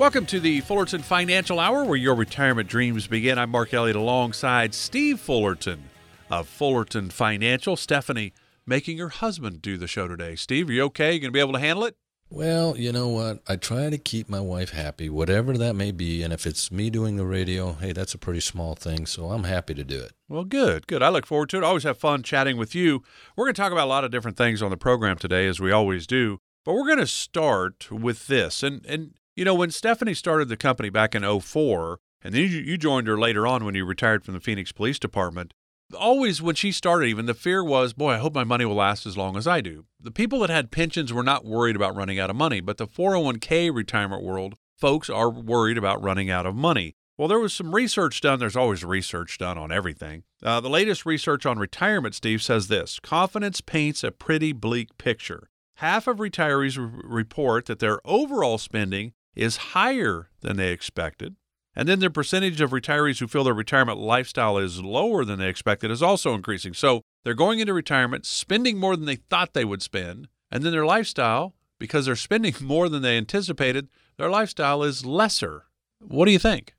[0.00, 3.38] Welcome to the Fullerton Financial Hour, where your retirement dreams begin.
[3.38, 5.90] I'm Mark Elliott alongside Steve Fullerton
[6.30, 7.76] of Fullerton Financial.
[7.76, 8.32] Stephanie
[8.64, 10.36] making her husband do the show today.
[10.36, 11.12] Steve, are you okay?
[11.12, 11.96] You going to be able to handle it?
[12.30, 13.42] Well, you know what?
[13.46, 16.22] I try to keep my wife happy, whatever that may be.
[16.22, 19.04] And if it's me doing the radio, hey, that's a pretty small thing.
[19.04, 20.12] So I'm happy to do it.
[20.30, 21.02] Well, good, good.
[21.02, 21.62] I look forward to it.
[21.62, 23.02] I always have fun chatting with you.
[23.36, 25.60] We're going to talk about a lot of different things on the program today, as
[25.60, 26.38] we always do.
[26.64, 28.62] But we're going to start with this.
[28.62, 32.76] And, and you know, when Stephanie started the company back in 04, and then you,
[32.76, 35.54] joined her later on when you retired from the Phoenix Police Department,
[35.98, 39.06] always when she started, even the fear was, boy, I hope my money will last
[39.06, 39.86] as long as I do.
[39.98, 42.86] The people that had pensions were not worried about running out of money, but the
[42.86, 46.92] 401k retirement world, folks are worried about running out of money.
[47.16, 48.40] Well, there was some research done.
[48.40, 50.24] There's always research done on everything.
[50.42, 55.48] Uh, the latest research on retirement, Steve, says this confidence paints a pretty bleak picture.
[55.76, 61.36] Half of retirees re- report that their overall spending is higher than they expected.
[61.74, 65.48] And then the percentage of retirees who feel their retirement lifestyle is lower than they
[65.48, 66.74] expected is also increasing.
[66.74, 70.72] So they're going into retirement, spending more than they thought they would spend, and then
[70.72, 73.88] their lifestyle, because they're spending more than they anticipated,
[74.18, 75.64] their lifestyle is lesser.
[76.00, 76.74] What do you think?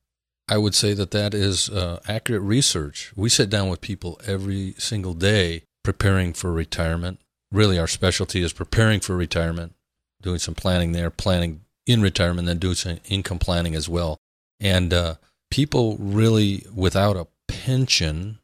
[0.48, 3.14] I would say that that is uh, accurate research.
[3.16, 7.22] We sit down with people every single day preparing for retirement.
[7.52, 9.76] Really, our specialty is preparing for retirement,
[10.22, 11.62] doing some planning there, planning
[11.92, 14.18] in retirement, then do some income planning as well.
[14.60, 15.16] And uh,
[15.50, 18.40] people really, without a pension,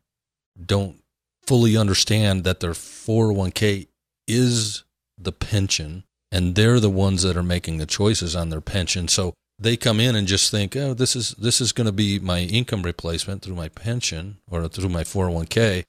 [0.63, 1.01] don't
[1.45, 3.87] fully understand that their 401k
[4.27, 4.83] is
[5.17, 9.07] the pension, and they're the ones that are making the choices on their pension.
[9.07, 12.19] So they come in and just think, oh, this is this is going to be
[12.19, 15.83] my income replacement through my pension or through my 401k,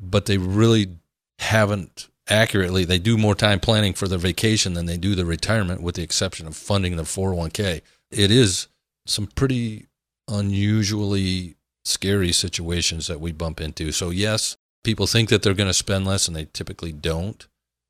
[0.00, 0.98] but they really
[1.38, 5.82] haven't accurately, they do more time planning for their vacation than they do their retirement,
[5.82, 7.82] with the exception of funding their 401k.
[8.10, 8.68] It is
[9.06, 9.86] some pretty
[10.28, 13.92] unusually scary situations that we bump into.
[13.92, 17.46] So, yes, people think that they're going to spend less and they typically don't.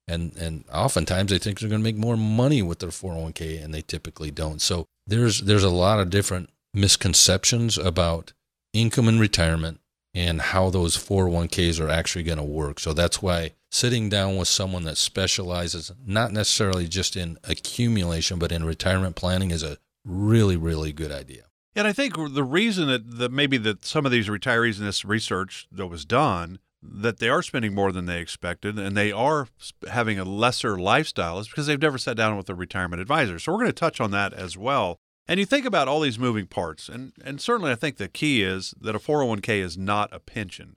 [0.07, 3.73] And, and oftentimes they think they're going to make more money with their 401k and
[3.73, 4.61] they typically don't.
[4.61, 8.33] So there's, there's a lot of different misconceptions about
[8.73, 9.81] income and retirement
[10.13, 12.81] and how those 401ks are actually going to work.
[12.81, 18.53] So that's why sitting down with someone that specializes not necessarily just in accumulation, but
[18.53, 21.43] in retirement planning is a really, really good idea.
[21.75, 25.05] And I think the reason that, that maybe that some of these retirees in this
[25.05, 29.49] research that was done that they are spending more than they expected and they are
[29.91, 33.41] having a lesser lifestyle is because they've never sat down with a retirement advisor.
[33.41, 34.99] So we're going to touch on that as well.
[35.27, 38.43] And you think about all these moving parts, and, and certainly I think the key
[38.43, 40.77] is that a 401k is not a pension.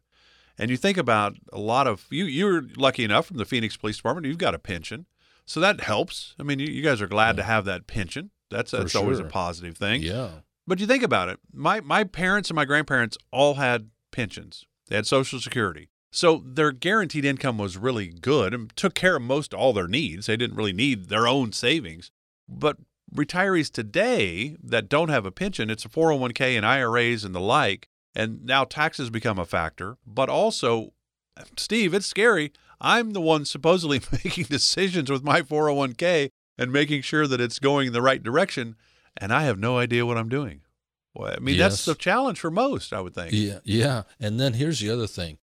[0.58, 3.98] And you think about a lot of you you're lucky enough from the Phoenix Police
[3.98, 5.06] Department, you've got a pension.
[5.46, 6.36] So that helps.
[6.40, 7.44] I mean, you, you guys are glad yeah.
[7.44, 8.32] to have that pension.
[8.50, 9.02] That's that's sure.
[9.02, 10.02] always a positive thing.
[10.02, 10.30] Yeah.
[10.66, 11.40] But you think about it.
[11.54, 14.66] My my parents and my grandparents all had pensions.
[14.88, 15.90] They had social security.
[16.12, 20.26] So their guaranteed income was really good and took care of most all their needs.
[20.26, 22.12] They didn't really need their own savings.
[22.48, 22.78] But
[23.14, 27.90] retirees today that don't have a pension, it's a 401k and IRAs and the like,
[28.16, 29.98] and now taxes become a factor.
[30.06, 30.94] But also,
[31.58, 32.52] Steve, it's scary.
[32.80, 37.88] I'm the one supposedly making decisions with my 401k and making sure that it's going
[37.88, 38.76] in the right direction,
[39.16, 40.62] and I have no idea what I'm doing.
[41.14, 41.72] Well, I mean, yes.
[41.72, 43.34] that's the challenge for most, I would think.
[43.34, 44.04] Yeah, yeah.
[44.20, 45.40] And then here's the other thing.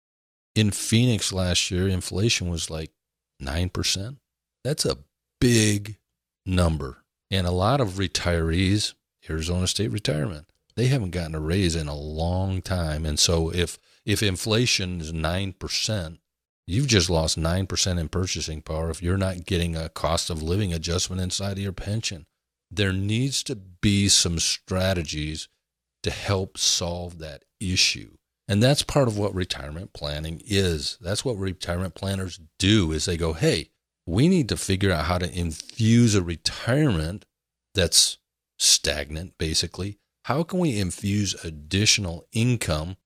[0.53, 2.91] In Phoenix last year, inflation was like
[3.41, 4.17] 9%.
[4.63, 4.97] That's a
[5.39, 5.97] big
[6.45, 7.03] number.
[7.29, 8.93] And a lot of retirees,
[9.29, 13.05] Arizona State Retirement, they haven't gotten a raise in a long time.
[13.05, 16.17] And so if if inflation is 9%,
[16.65, 20.73] you've just lost 9% in purchasing power if you're not getting a cost of living
[20.73, 22.25] adjustment inside of your pension.
[22.71, 25.49] There needs to be some strategies
[26.03, 28.15] to help solve that issue.
[28.47, 30.97] And that's part of what retirement planning is.
[30.99, 33.69] That's what retirement planners do is they go, "Hey,
[34.05, 37.25] we need to figure out how to infuse a retirement
[37.73, 38.17] that's
[38.57, 39.99] stagnant, basically.
[40.23, 42.97] How can we infuse additional income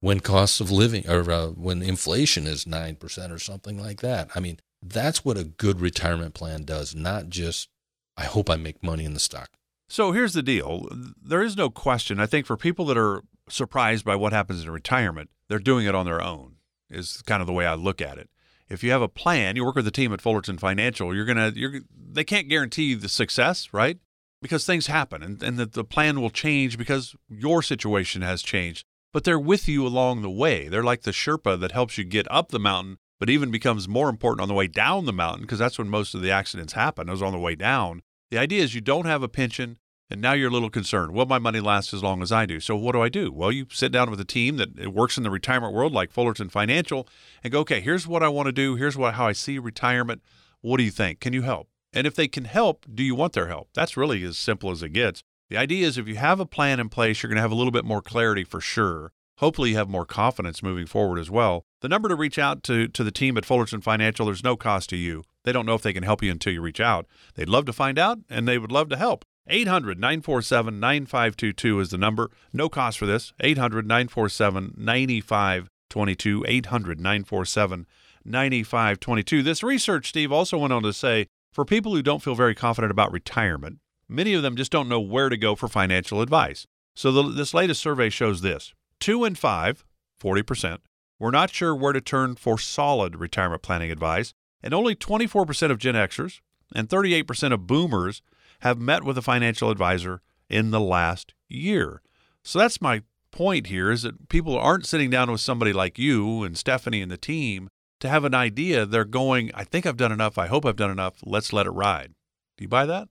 [0.00, 4.30] when costs of living or uh, when inflation is 9% or something like that?
[4.34, 7.68] I mean, that's what a good retirement plan does, not just,
[8.16, 9.50] I hope I make money in the stock.
[9.88, 10.88] So here's the deal.
[10.90, 12.18] There is no question.
[12.18, 15.30] I think for people that are surprised by what happens in retirement.
[15.48, 16.56] They're doing it on their own,
[16.90, 18.30] is kind of the way I look at it.
[18.68, 21.36] If you have a plan, you work with the team at Fullerton Financial, you're going
[21.36, 23.98] to, you're, they can't guarantee the success, right?
[24.44, 28.84] Because things happen and, and the, the plan will change because your situation has changed.
[29.10, 30.68] But they're with you along the way.
[30.68, 34.10] They're like the Sherpa that helps you get up the mountain, but even becomes more
[34.10, 37.08] important on the way down the mountain because that's when most of the accidents happen,
[37.08, 38.02] is on the way down.
[38.30, 39.78] The idea is you don't have a pension,
[40.10, 41.14] and now you're a little concerned.
[41.14, 42.60] Will my money last as long as I do?
[42.60, 43.32] So what do I do?
[43.32, 46.50] Well, you sit down with a team that works in the retirement world, like Fullerton
[46.50, 47.08] Financial,
[47.42, 48.76] and go, okay, here's what I want to do.
[48.76, 50.20] Here's what how I see retirement.
[50.60, 51.20] What do you think?
[51.20, 51.70] Can you help?
[51.94, 53.68] And if they can help, do you want their help?
[53.72, 55.22] That's really as simple as it gets.
[55.48, 57.54] The idea is if you have a plan in place, you're going to have a
[57.54, 59.12] little bit more clarity for sure.
[59.38, 61.64] Hopefully, you have more confidence moving forward as well.
[61.80, 64.90] The number to reach out to, to the team at Fullerton Financial, there's no cost
[64.90, 65.24] to you.
[65.44, 67.06] They don't know if they can help you until you reach out.
[67.34, 69.24] They'd love to find out, and they would love to help.
[69.46, 72.30] 800 947 9522 is the number.
[72.52, 73.32] No cost for this.
[73.40, 76.44] 800 947 9522.
[76.48, 77.86] 800 947
[78.24, 79.42] 9522.
[79.42, 82.90] This research, Steve, also went on to say for people who don't feel very confident
[82.90, 83.78] about retirement,
[84.08, 86.66] many of them just don't know where to go for financial advice.
[86.96, 89.84] So the, this latest survey shows this two in five,
[90.20, 90.78] 40%,
[91.20, 94.34] were not sure where to turn for solid retirement planning advice,
[94.64, 96.40] and only 24% of Gen Xers
[96.74, 98.20] and 38% of boomers
[98.60, 102.02] have met with a financial advisor in the last year.
[102.42, 106.42] So that's my point here is that people aren't sitting down with somebody like you
[106.42, 107.68] and Stephanie and the team
[108.00, 108.86] to have an idea.
[108.86, 110.38] They're going, I think I've done enough.
[110.38, 111.14] I hope I've done enough.
[111.24, 112.14] Let's let it ride.
[112.56, 113.08] Do you buy that?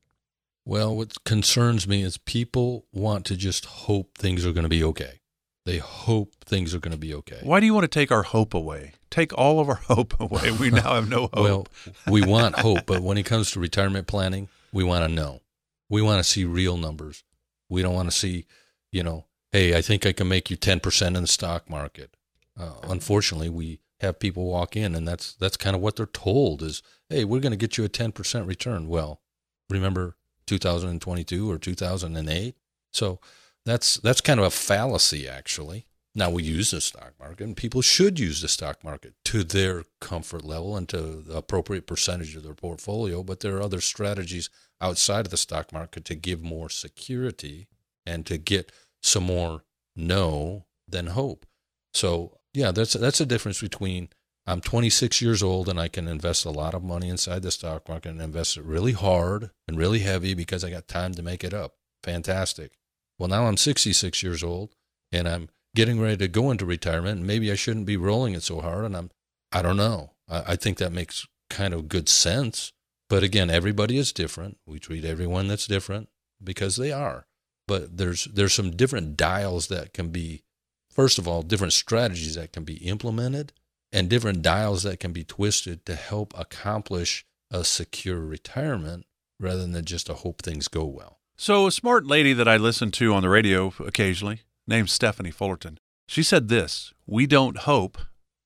[0.65, 4.83] Well, what concerns me is people want to just hope things are going to be
[4.83, 5.19] okay.
[5.65, 7.39] They hope things are going to be okay.
[7.41, 8.93] Why do you want to take our hope away?
[9.09, 10.51] Take all of our hope away.
[10.51, 11.35] We now have no hope.
[11.35, 11.67] well,
[12.07, 15.41] we want hope, but when it comes to retirement planning, we want to know.
[15.89, 17.23] We want to see real numbers.
[17.69, 18.45] We don't want to see,
[18.91, 22.15] you know, hey, I think I can make you 10% in the stock market.
[22.59, 26.61] Uh, unfortunately, we have people walk in and that's that's kind of what they're told
[26.61, 28.87] is, hey, we're going to get you a 10% return.
[28.87, 29.21] Well,
[29.69, 30.15] remember
[30.45, 32.55] 2022 or 2008?
[32.91, 33.19] So
[33.65, 35.85] that's that's kind of a fallacy actually.
[36.15, 39.83] Now we use the stock market, and people should use the stock market to their
[39.99, 43.23] comfort level and to the appropriate percentage of their portfolio.
[43.23, 47.67] But there are other strategies outside of the stock market to give more security
[48.05, 48.71] and to get
[49.01, 49.63] some more
[49.95, 51.47] no than hope.
[51.95, 54.09] So yeah, that's that's a difference between
[54.45, 57.87] I'm 26 years old and I can invest a lot of money inside the stock
[57.87, 61.43] market and invest it really hard and really heavy because I got time to make
[61.43, 61.75] it up.
[62.03, 62.73] Fantastic.
[63.17, 64.75] Well, now I'm 66 years old
[65.11, 68.43] and I'm getting ready to go into retirement and maybe I shouldn't be rolling it
[68.43, 68.83] so hard.
[68.83, 69.11] And I'm,
[69.51, 70.11] I don't know.
[70.29, 72.73] I, I think that makes kind of good sense.
[73.09, 74.57] But again, everybody is different.
[74.65, 76.09] We treat everyone that's different
[76.43, 77.27] because they are.
[77.67, 80.43] But there's there's some different dials that can be,
[80.93, 83.53] first of all, different strategies that can be implemented,
[83.91, 89.05] and different dials that can be twisted to help accomplish a secure retirement
[89.39, 91.19] rather than just to hope things go well.
[91.37, 95.77] So, a smart lady that I listen to on the radio occasionally, named Stephanie Fullerton,
[96.07, 97.97] she said this We don't hope,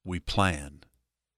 [0.04, 0.82] we plan.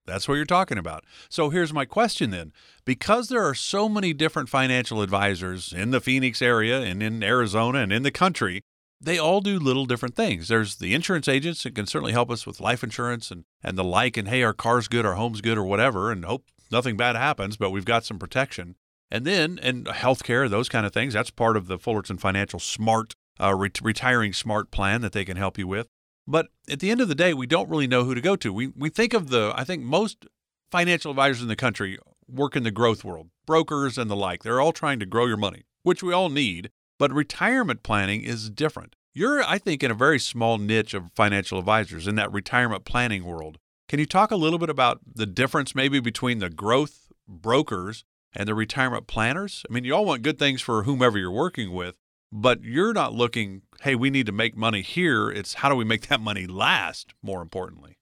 [0.05, 1.05] That's what you're talking about.
[1.29, 2.53] So, here's my question then.
[2.85, 7.79] Because there are so many different financial advisors in the Phoenix area and in Arizona
[7.79, 8.61] and in the country,
[9.01, 10.47] they all do little different things.
[10.47, 13.83] There's the insurance agents that can certainly help us with life insurance and, and the
[13.83, 17.15] like, and hey, our car's good, our home's good, or whatever, and hope nothing bad
[17.15, 18.75] happens, but we've got some protection.
[19.11, 23.13] And then, and healthcare, those kind of things, that's part of the Fullerton Financial Smart,
[23.39, 25.87] uh, retiring smart plan that they can help you with.
[26.27, 28.53] But at the end of the day, we don't really know who to go to.
[28.53, 30.27] We, we think of the, I think most
[30.69, 34.43] financial advisors in the country work in the growth world, brokers and the like.
[34.43, 36.69] They're all trying to grow your money, which we all need.
[36.99, 38.95] But retirement planning is different.
[39.13, 43.25] You're, I think, in a very small niche of financial advisors in that retirement planning
[43.25, 43.57] world.
[43.87, 48.03] Can you talk a little bit about the difference maybe between the growth brokers
[48.33, 49.63] and the retirement planners.
[49.69, 51.95] I mean, you all want good things for whomever you're working with,
[52.31, 55.29] but you're not looking, hey, we need to make money here.
[55.29, 57.97] It's how do we make that money last, more importantly?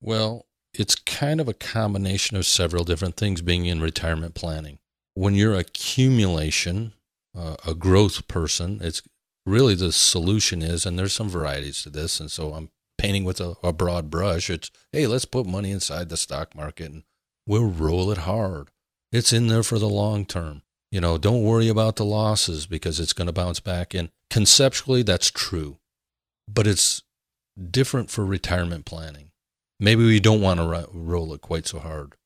[0.00, 4.78] Well, it's kind of a combination of several different things being in retirement planning.
[5.14, 6.94] When you're accumulation,
[7.36, 9.02] uh, a growth person, it's
[9.46, 12.70] really the solution is, and there's some varieties to this, and so I'm
[13.00, 14.50] painting with a, a broad brush.
[14.50, 17.02] It's, hey, let's put money inside the stock market and
[17.46, 18.68] we'll roll it hard.
[19.10, 20.62] It's in there for the long term.
[20.92, 23.94] You know, don't worry about the losses because it's going to bounce back.
[23.94, 25.78] And conceptually, that's true.
[26.46, 27.02] But it's
[27.70, 29.30] different for retirement planning.
[29.78, 32.16] Maybe we don't want to ro- roll it quite so hard.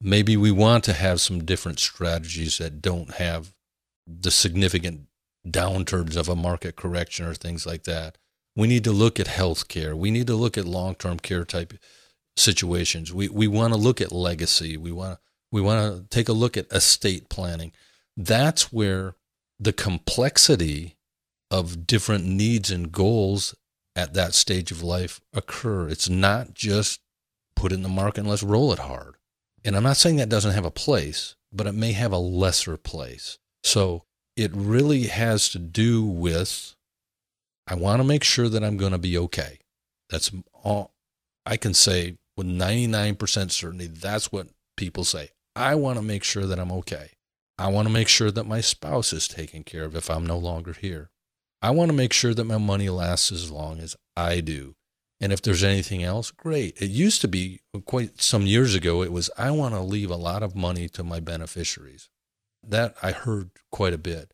[0.00, 3.52] Maybe we want to have some different strategies that don't have
[4.06, 5.06] the significant
[5.46, 8.18] downturns of a market correction or things like that.
[8.54, 9.94] We need to look at health care.
[9.94, 11.74] We need to look at long term care type
[12.36, 13.12] situations.
[13.12, 14.76] We we want to look at legacy.
[14.76, 15.18] We want
[15.52, 17.72] we want to take a look at estate planning.
[18.16, 19.14] That's where
[19.58, 20.96] the complexity
[21.50, 23.54] of different needs and goals
[23.94, 25.88] at that stage of life occur.
[25.88, 27.00] It's not just
[27.54, 29.16] put in the market and let's roll it hard.
[29.64, 32.76] And I'm not saying that doesn't have a place, but it may have a lesser
[32.76, 33.38] place.
[33.66, 34.04] So
[34.36, 36.76] it really has to do with
[37.66, 39.58] I want to make sure that I'm going to be okay.
[40.08, 40.92] That's all
[41.44, 43.88] I can say with 99% certainty.
[43.88, 44.46] That's what
[44.76, 45.30] people say.
[45.56, 47.10] I want to make sure that I'm okay.
[47.58, 50.38] I want to make sure that my spouse is taken care of if I'm no
[50.38, 51.10] longer here.
[51.60, 54.76] I want to make sure that my money lasts as long as I do.
[55.20, 56.80] And if there's anything else, great.
[56.80, 60.10] It used to be uh, quite some years ago, it was, I want to leave
[60.10, 62.10] a lot of money to my beneficiaries.
[62.68, 64.32] That I heard quite a bit.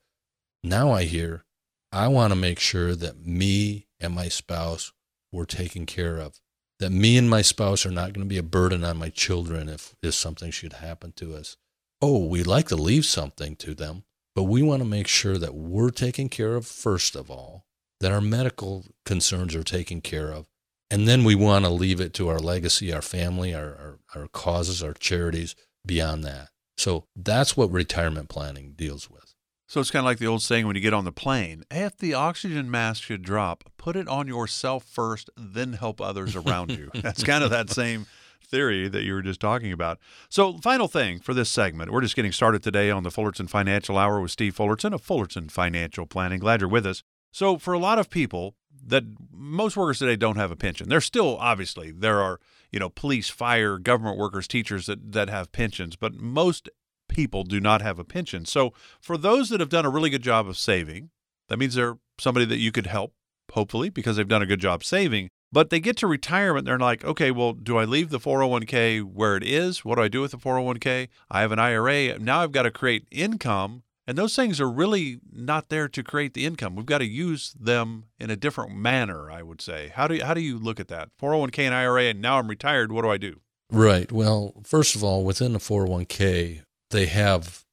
[0.64, 1.44] Now I hear,
[1.90, 4.92] I want to make sure that me and my spouse
[5.30, 6.40] were taken care of.
[6.78, 9.68] That me and my spouse are not going to be a burden on my children
[9.68, 11.56] if, if something should happen to us.
[12.00, 15.54] Oh, we like to leave something to them, but we want to make sure that
[15.54, 17.66] we're taken care of first of all,
[18.00, 20.46] that our medical concerns are taken care of,
[20.90, 24.28] and then we want to leave it to our legacy, our family, our, our, our
[24.28, 25.54] causes, our charities
[25.86, 26.48] beyond that.
[26.76, 29.34] So that's what retirement planning deals with.
[29.66, 31.96] So it's kind of like the old saying when you get on the plane if
[31.96, 36.90] the oxygen mask should drop, put it on yourself first, then help others around you.
[36.94, 38.06] That's kind of that same
[38.44, 39.98] theory that you were just talking about.
[40.28, 43.96] So, final thing for this segment, we're just getting started today on the Fullerton Financial
[43.96, 46.40] Hour with Steve Fullerton of Fullerton Financial Planning.
[46.40, 47.02] Glad you're with us.
[47.32, 48.54] So, for a lot of people,
[48.86, 50.88] that most workers today don't have a pension.
[50.88, 52.40] There's still obviously there are
[52.72, 56.68] you know police, fire, government workers, teachers that that have pensions, but most
[57.08, 58.44] people do not have a pension.
[58.44, 61.10] So for those that have done a really good job of saving,
[61.48, 63.12] that means they're somebody that you could help,
[63.52, 65.28] hopefully, because they've done a good job saving.
[65.52, 69.36] But they get to retirement, they're like, okay, well, do I leave the 401k where
[69.36, 69.84] it is?
[69.84, 71.08] What do I do with the 401k?
[71.30, 72.18] I have an IRA.
[72.18, 73.82] Now I've got to create income.
[74.06, 76.74] And those things are really not there to create the income.
[76.74, 79.92] We've got to use them in a different manner, I would say.
[79.94, 81.10] How do you, how do you look at that?
[81.20, 82.90] 401k and IRA, and now I'm retired.
[82.90, 83.40] What do I do?
[83.70, 84.10] Right.
[84.10, 87.64] Well, first of all, within the 401k, they have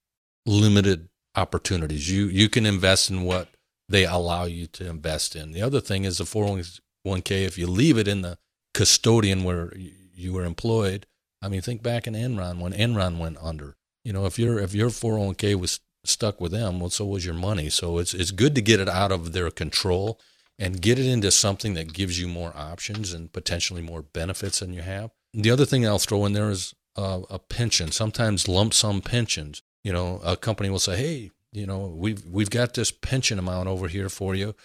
[0.46, 2.10] limited opportunities.
[2.10, 3.50] You you can invest in what
[3.88, 5.52] they allow you to invest in.
[5.52, 7.46] The other thing is the 401k.
[7.46, 8.38] If you leave it in the
[8.74, 11.06] custodian where you were employed,
[11.42, 13.76] I mean, think back in Enron when Enron went under.
[14.04, 15.80] You know, if your if your 401k was
[16.10, 17.70] stuck with them, well, so was your money.
[17.70, 20.20] So it's it's good to get it out of their control
[20.58, 24.74] and get it into something that gives you more options and potentially more benefits than
[24.74, 25.12] you have.
[25.34, 29.62] The other thing I'll throw in there is uh, a pension, sometimes lump sum pensions.
[29.84, 33.68] You know, a company will say, "Hey, you know, we've we've got this pension amount
[33.68, 34.56] over here for you,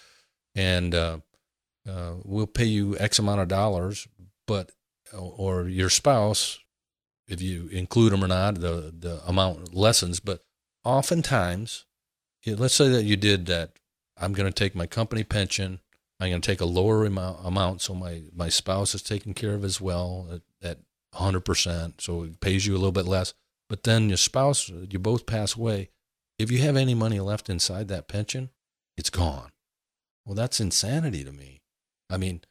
[0.55, 1.19] and uh,
[1.89, 4.09] uh, we'll pay you X amount of dollars,
[4.47, 4.73] but
[5.17, 6.59] or your spouse,
[7.29, 10.21] if you include them or not, the the amount lessens.
[10.21, 10.44] But
[10.85, 11.85] oftentimes,
[12.47, 13.73] let's say that you did that.
[14.17, 15.81] I'm going to take my company pension.
[16.21, 19.55] I'm going to take a lower amount, amount so my, my spouse is taken care
[19.55, 20.79] of as well at, at
[21.15, 23.35] 100%, so it pays you a little bit less.
[23.69, 25.91] But then your spouse, you both pass away.
[26.39, 28.51] If you have any money left inside that pension,
[28.97, 29.51] it's gone.
[30.25, 31.63] Well, that's insanity to me.
[32.11, 32.43] I mean,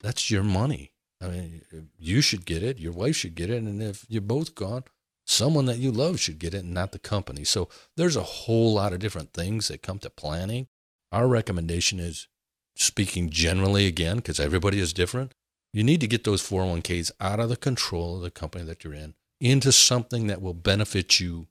[0.00, 0.92] that's your money.
[1.20, 1.62] I mean,
[1.98, 4.84] you should get it, your wife should get it, and if you're both gone,
[5.26, 7.44] someone that you love should get it and not the company.
[7.44, 10.68] So there's a whole lot of different things that come to planning.
[11.10, 12.28] Our recommendation is
[12.74, 15.34] speaking generally again, because everybody is different,
[15.72, 18.94] you need to get those 401ks out of the control of the company that you're
[18.94, 21.48] in into something that will benefit you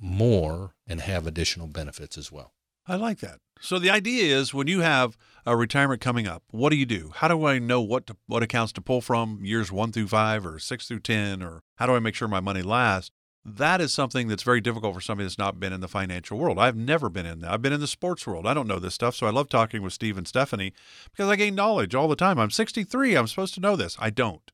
[0.00, 2.52] more and have additional benefits as well.
[2.88, 3.38] I like that.
[3.60, 7.12] So the idea is when you have a retirement coming up, what do you do?
[7.14, 10.46] How do I know what to, what accounts to pull from years 1 through 5
[10.46, 13.10] or 6 through 10 or how do I make sure my money lasts?
[13.46, 16.58] that is something that's very difficult for somebody that's not been in the financial world.
[16.58, 17.52] I've never been in that.
[17.52, 18.46] I've been in the sports world.
[18.46, 19.14] I don't know this stuff.
[19.14, 20.72] So I love talking with Steve and Stephanie
[21.12, 22.40] because I gain knowledge all the time.
[22.40, 23.16] I'm 63.
[23.16, 23.96] I'm supposed to know this.
[24.00, 24.50] I don't.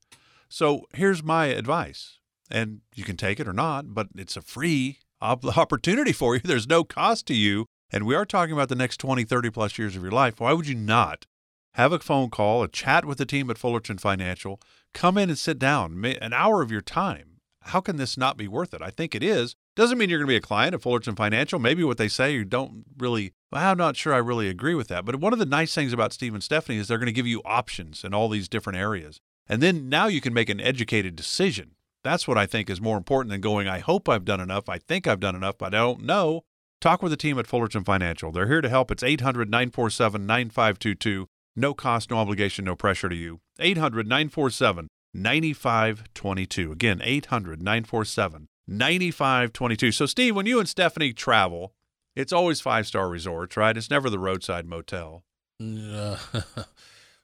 [0.48, 2.18] So here's my advice.
[2.50, 6.42] And you can take it or not, but it's a free opportunity for you.
[6.44, 7.66] There's no cost to you.
[7.92, 10.40] And we are talking about the next 20, 30 plus years of your life.
[10.40, 11.26] Why would you not
[11.74, 14.60] have a phone call, a chat with the team at Fullerton Financial?
[14.94, 17.32] Come in and sit down, an hour of your time
[17.66, 18.82] how can this not be worth it?
[18.82, 19.54] I think it is.
[19.76, 21.58] Doesn't mean you're going to be a client of Fullerton Financial.
[21.58, 24.88] Maybe what they say you don't really, well, I'm not sure I really agree with
[24.88, 25.04] that.
[25.04, 27.26] But one of the nice things about Steve and Stephanie is they're going to give
[27.26, 29.20] you options in all these different areas.
[29.48, 31.72] And then now you can make an educated decision.
[32.04, 34.68] That's what I think is more important than going, I hope I've done enough.
[34.68, 36.44] I think I've done enough, but I don't know.
[36.82, 38.32] Talk with the team at Fullerton Financial.
[38.32, 38.90] They're here to help.
[38.90, 41.28] It's 800 947 9522.
[41.54, 43.38] No cost, no obligation, no pressure to you.
[43.60, 46.72] 800 947 9522.
[46.72, 49.92] Again, 800 947 9522.
[49.92, 51.72] So, Steve, when you and Stephanie travel,
[52.16, 53.76] it's always five star resorts, right?
[53.76, 55.22] It's never the roadside motel.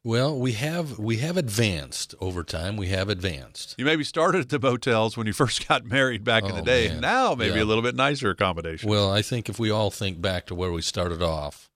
[0.08, 2.78] well, we have we have advanced over time.
[2.78, 3.74] We have advanced.
[3.76, 6.64] You maybe started at the motels when you first got married back in the Oh,
[6.64, 6.88] day.
[6.88, 7.00] man.
[7.02, 7.64] Now, maybe Yeah.
[7.64, 8.88] a little bit nicer accommodation.
[8.88, 11.68] Well, I think if we all think back to where we started off,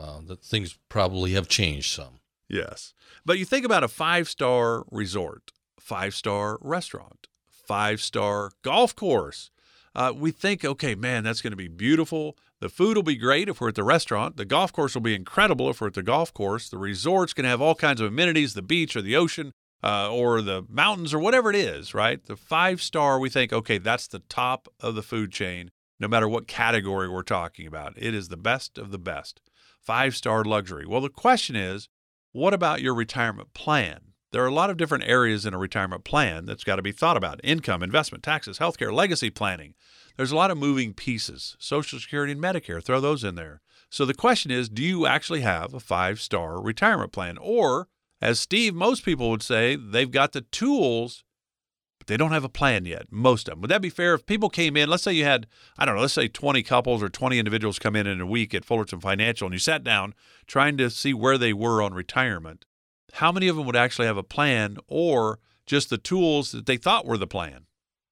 [0.00, 2.20] uh, that things probably have changed some.
[2.48, 2.94] Yes.
[3.26, 9.50] But you think about a five star resort, five star restaurant, five star golf course.
[9.94, 12.36] Uh, we think, okay, man, that's going to be beautiful.
[12.64, 14.38] The food will be great if we're at the restaurant.
[14.38, 16.70] The golf course will be incredible if we're at the golf course.
[16.70, 19.52] The resort's to have all kinds of amenities the beach or the ocean
[19.82, 22.24] uh, or the mountains or whatever it is, right?
[22.24, 26.26] The five star, we think, okay, that's the top of the food chain, no matter
[26.26, 27.92] what category we're talking about.
[27.98, 29.42] It is the best of the best.
[29.82, 30.86] Five star luxury.
[30.86, 31.90] Well, the question is,
[32.32, 34.14] what about your retirement plan?
[34.32, 36.92] There are a lot of different areas in a retirement plan that's got to be
[36.92, 39.74] thought about income, investment, taxes, healthcare, legacy planning.
[40.16, 41.56] There's a lot of moving pieces.
[41.58, 43.60] Social Security and Medicare, throw those in there.
[43.90, 47.38] So the question is do you actually have a five star retirement plan?
[47.38, 47.88] Or,
[48.20, 51.24] as Steve, most people would say, they've got the tools,
[51.98, 53.06] but they don't have a plan yet.
[53.10, 53.60] Most of them.
[53.62, 54.14] Would that be fair?
[54.14, 55.46] If people came in, let's say you had,
[55.78, 58.54] I don't know, let's say 20 couples or 20 individuals come in in a week
[58.54, 60.14] at Fullerton Financial and you sat down
[60.46, 62.64] trying to see where they were on retirement,
[63.14, 66.76] how many of them would actually have a plan or just the tools that they
[66.76, 67.66] thought were the plan?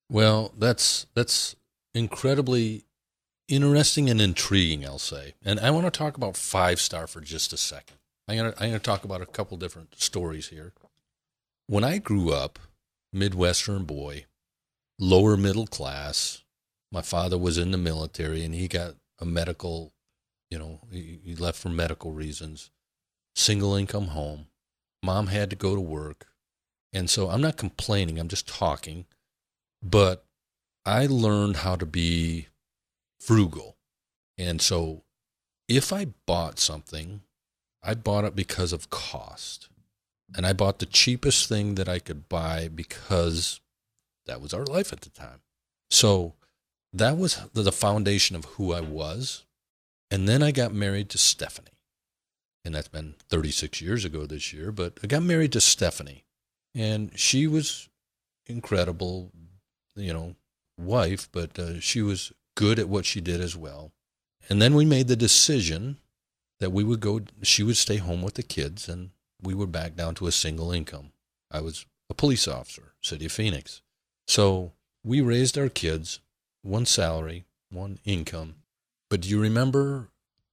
[0.09, 1.57] Well, that's that's
[1.95, 2.85] incredibly
[3.49, 5.35] interesting and intriguing, I'll say.
[5.45, 7.99] And I want to talk about five star for just a second.
[8.29, 10.73] I'm gonna I'm gonna talk about a couple different stories here.
[11.67, 12.59] When I grew up,
[13.13, 14.27] Midwestern boy,
[14.99, 16.43] lower middle class,
[16.91, 19.93] my father was in the military and he got a medical,
[20.51, 22.71] you know, he, he left for medical reasons.
[23.35, 24.47] Single income home.
[25.03, 26.27] Mom had to go to work.
[26.93, 29.07] And so I'm not complaining, I'm just talking.
[29.83, 30.25] But
[30.85, 32.49] I learned how to be
[33.21, 33.77] frugal.
[34.37, 35.03] And so
[35.69, 37.23] if I bought something,
[37.83, 39.69] I bought it because of cost.
[40.35, 43.61] And I bought the cheapest thing that I could buy because
[44.27, 45.41] that was our life at the time.
[45.91, 46.35] So
[46.93, 49.45] that was the foundation of who I was.
[50.11, 51.69] And then I got married to Stephanie.
[52.65, 56.25] And that's been 36 years ago this year, but I got married to Stephanie.
[56.75, 57.89] And she was
[58.47, 59.33] incredible,
[59.97, 60.37] you know,
[60.79, 63.93] wife, but uh, she was good at what she did as well.
[64.49, 65.99] And then we made the decision
[66.61, 69.97] that we would go, she would stay home with the kids, and we would back
[69.97, 71.13] down to a single income.
[71.51, 73.83] I was a police officer, City of Phoenix.
[74.27, 74.73] So
[75.05, 76.21] we raised our kids,
[76.63, 78.57] one salary, one income.
[79.11, 80.09] But do you remember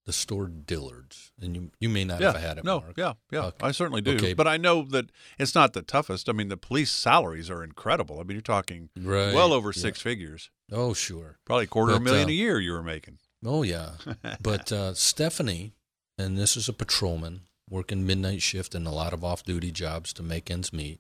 [0.10, 1.32] the store Dillard's?
[1.40, 2.32] And you, you may not yeah.
[2.32, 2.98] have had it, no, Mark.
[2.98, 3.46] yeah, yeah.
[3.46, 3.68] Okay.
[3.68, 4.16] I certainly do.
[4.16, 4.34] Okay.
[4.34, 6.28] But I know that it's not the toughest.
[6.28, 8.20] I mean, the police salaries are incredible.
[8.20, 9.34] I mean, you're talking Right.
[9.34, 9.82] well over Yeah.
[9.82, 10.50] six figures.
[10.72, 11.38] Oh, sure.
[11.46, 13.20] Probably a quarter of a But, million uh, a year you were making.
[13.46, 13.92] Oh yeah,
[14.42, 15.74] but uh, Stephanie,
[16.18, 20.24] and this is a patrolman working midnight shift and a lot of off-duty jobs to
[20.24, 21.00] make ends meet.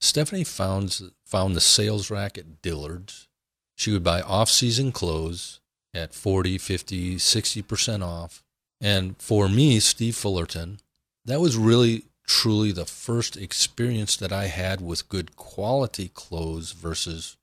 [0.00, 3.28] Stephanie found found the sales rack at Dillard's.
[3.76, 5.60] She would buy off-season clothes
[5.94, 8.42] at 40, 50, 60% off.
[8.80, 10.80] And for me, Steve Fullerton,
[11.24, 17.36] that was really truly the first experience that I had with good quality clothes versus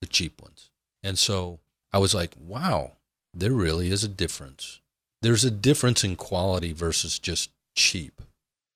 [0.00, 0.70] the cheap ones.
[1.02, 1.60] And so
[1.92, 2.92] I was like, wow,
[3.32, 4.80] there really is a difference.
[5.22, 8.20] There's a difference in quality versus just cheap.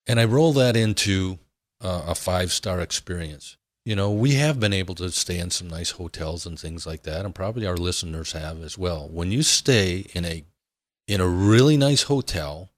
[0.07, 1.39] And I roll that into
[1.81, 3.57] uh, a five star experience.
[3.85, 7.03] You know, we have been able to stay in some nice hotels and things like
[7.05, 9.09] that, and probably our listeners have as well.
[9.09, 10.45] When you stay in a
[11.11, 12.71] in a really nice hotel,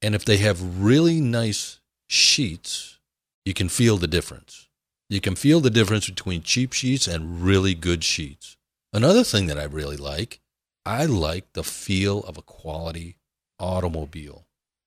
[0.00, 3.00] and if they have really nice sheets,
[3.44, 4.68] you can feel the difference.
[5.08, 8.56] You can feel the difference between cheap sheets and really good sheets.
[8.92, 10.38] Another thing that I really like,
[10.86, 13.16] I like the feel of a quality
[13.58, 14.46] automobile.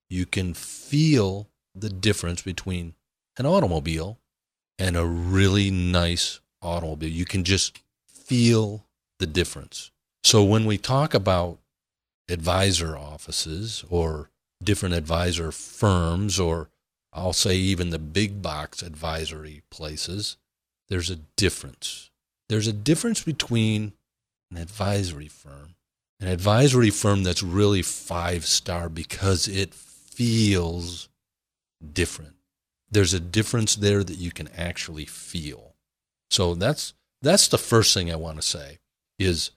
[0.09, 2.93] You can feel the difference between
[3.37, 4.17] an automobile
[4.79, 7.09] and a really nice automobile.
[7.09, 8.85] You can just feel
[9.19, 9.91] the difference.
[10.23, 11.59] So when we talk about
[12.29, 14.29] advisor offices or
[14.63, 16.69] different advisor firms, or
[17.11, 20.37] I'll say even the big box advisory places,
[20.89, 22.09] there's a difference.
[22.49, 23.93] There's a difference between
[24.51, 25.75] an advisory firm,
[26.19, 31.09] an advisory firm that's really five star because it feels
[31.91, 32.35] different.
[32.89, 35.73] There's a difference there that you can actually feel.
[36.29, 38.79] So that's that's the first thing I want to say
[39.17, 39.51] is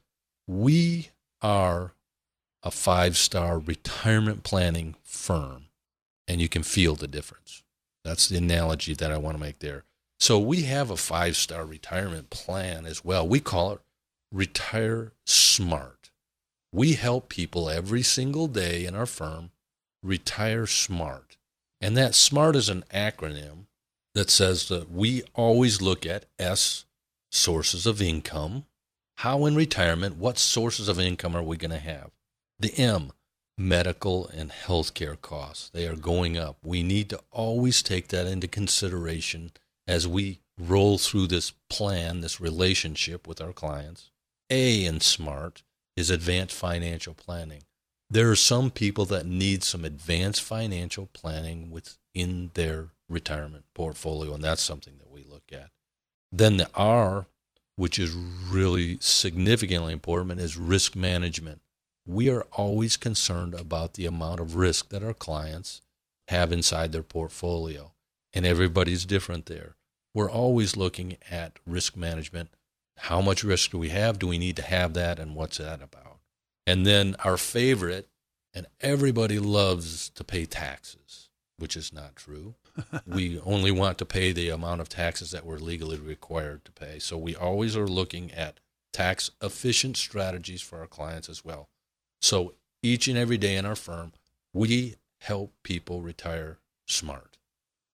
[0.46, 1.10] we
[1.42, 1.92] are
[2.66, 5.66] a five star retirement planning firm.
[6.28, 7.62] and you can feel the difference.
[8.04, 9.84] That's the analogy that I want to make there.
[10.18, 13.26] So we have a five star retirement plan as well.
[13.26, 13.80] We call it
[14.32, 16.10] Retire Smart.
[16.72, 19.50] We help people every single day in our firm
[20.02, 21.36] retire smart.
[21.80, 23.66] And that SMART is an acronym
[24.14, 26.84] that says that we always look at S,
[27.30, 28.64] sources of income.
[29.18, 32.10] How in retirement, what sources of income are we going to have?
[32.58, 33.12] The M,
[33.58, 35.70] medical and healthcare costs.
[35.70, 36.56] They are going up.
[36.62, 39.52] We need to always take that into consideration
[39.86, 44.10] as we roll through this plan, this relationship with our clients.
[44.50, 45.62] A in SMART
[45.96, 47.62] is advanced financial planning.
[48.08, 54.44] There are some people that need some advanced financial planning within their retirement portfolio, and
[54.44, 55.70] that's something that we look at.
[56.30, 57.26] Then the R,
[57.76, 61.60] which is really significantly important, is risk management.
[62.06, 65.82] We are always concerned about the amount of risk that our clients
[66.28, 67.92] have inside their portfolio,
[68.32, 69.74] and everybody's different there.
[70.14, 72.50] We're always looking at risk management.
[72.96, 74.20] How much risk do we have?
[74.20, 75.18] Do we need to have that?
[75.18, 76.20] And what's that about?
[76.64, 78.08] And then our favorite,
[78.54, 82.54] and everybody loves to pay taxes, which is not true.
[83.06, 87.00] we only want to pay the amount of taxes that we're legally required to pay.
[87.00, 88.60] So we always are looking at
[88.92, 91.68] tax efficient strategies for our clients as well.
[92.26, 94.12] So each and every day in our firm,
[94.52, 97.36] we help people retire smart.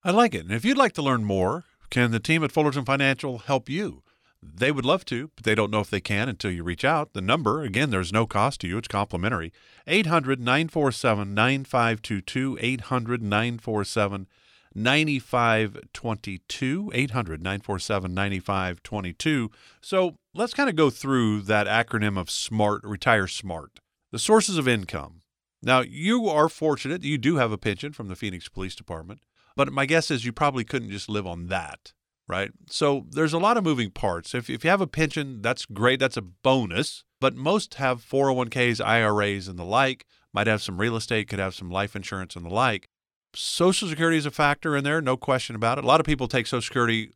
[0.03, 0.47] I like it.
[0.47, 4.03] And if you'd like to learn more, can the team at Fullerton Financial help you?
[4.43, 7.13] They would love to, but they don't know if they can until you reach out.
[7.13, 9.53] The number, again, there's no cost to you, it's complimentary.
[9.87, 12.57] 800 947 9522.
[12.59, 14.27] 800 947
[14.75, 16.91] 9522.
[16.95, 19.51] 800 947 9522.
[19.83, 23.79] So let's kind of go through that acronym of SMART, retire smart.
[24.13, 25.23] The sources of income.
[25.63, 29.21] Now, you are fortunate you do have a pension from the Phoenix Police Department,
[29.57, 31.93] but my guess is you probably couldn't just live on that
[32.29, 32.51] right?
[32.71, 34.35] So there's a lot of moving parts.
[34.35, 36.01] If, if you have a pension, that's great.
[36.01, 37.05] That's a bonus.
[37.21, 40.07] But most have 401ks, IRAs, and the like.
[40.33, 42.89] Might have some real estate, could have some life insurance and the like.
[43.35, 45.85] Social Security is a factor in there, no question about it.
[45.85, 47.11] A lot of people take Social Security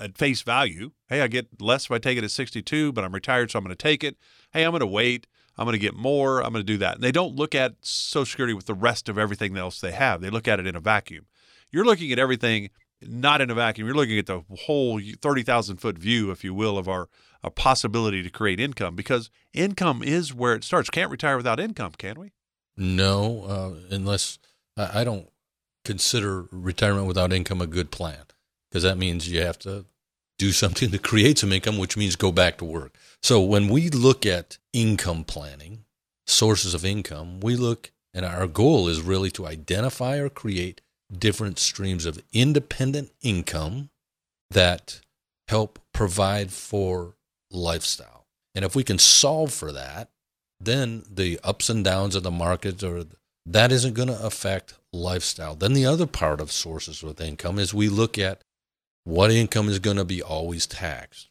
[0.00, 0.92] at face value.
[1.08, 3.64] Hey, I get less if I take it at 62, but I'm retired, so I'm
[3.64, 4.16] going to take it.
[4.52, 5.26] Hey, I'm going to wait.
[5.56, 6.42] I'm going to get more.
[6.42, 6.96] I'm going to do that.
[6.96, 10.20] And they don't look at Social Security with the rest of everything else they have.
[10.20, 11.26] They look at it in a vacuum.
[11.70, 12.70] You're looking at everything
[13.06, 13.86] not in a vacuum.
[13.86, 17.08] You're looking at the whole 30,000 foot view, if you will, of our,
[17.42, 20.90] our possibility to create income because income is where it starts.
[20.90, 22.32] Can't retire without income, can we?
[22.76, 24.38] No, uh, unless
[24.76, 25.28] I don't
[25.84, 28.24] consider retirement without income a good plan
[28.70, 29.84] because that means you have to
[30.38, 32.94] do something to create some income, which means go back to work.
[33.22, 35.84] So when we look at income planning,
[36.26, 40.80] sources of income, we look and our goal is really to identify or create
[41.16, 43.90] different streams of independent income
[44.50, 45.00] that
[45.48, 47.14] help provide for
[47.50, 48.26] lifestyle.
[48.54, 50.10] And if we can solve for that,
[50.60, 53.04] then the ups and downs of the market or
[53.46, 55.54] that isn't going to affect lifestyle.
[55.54, 58.42] Then the other part of sources of income is we look at
[59.04, 61.28] what income is going to be always taxed.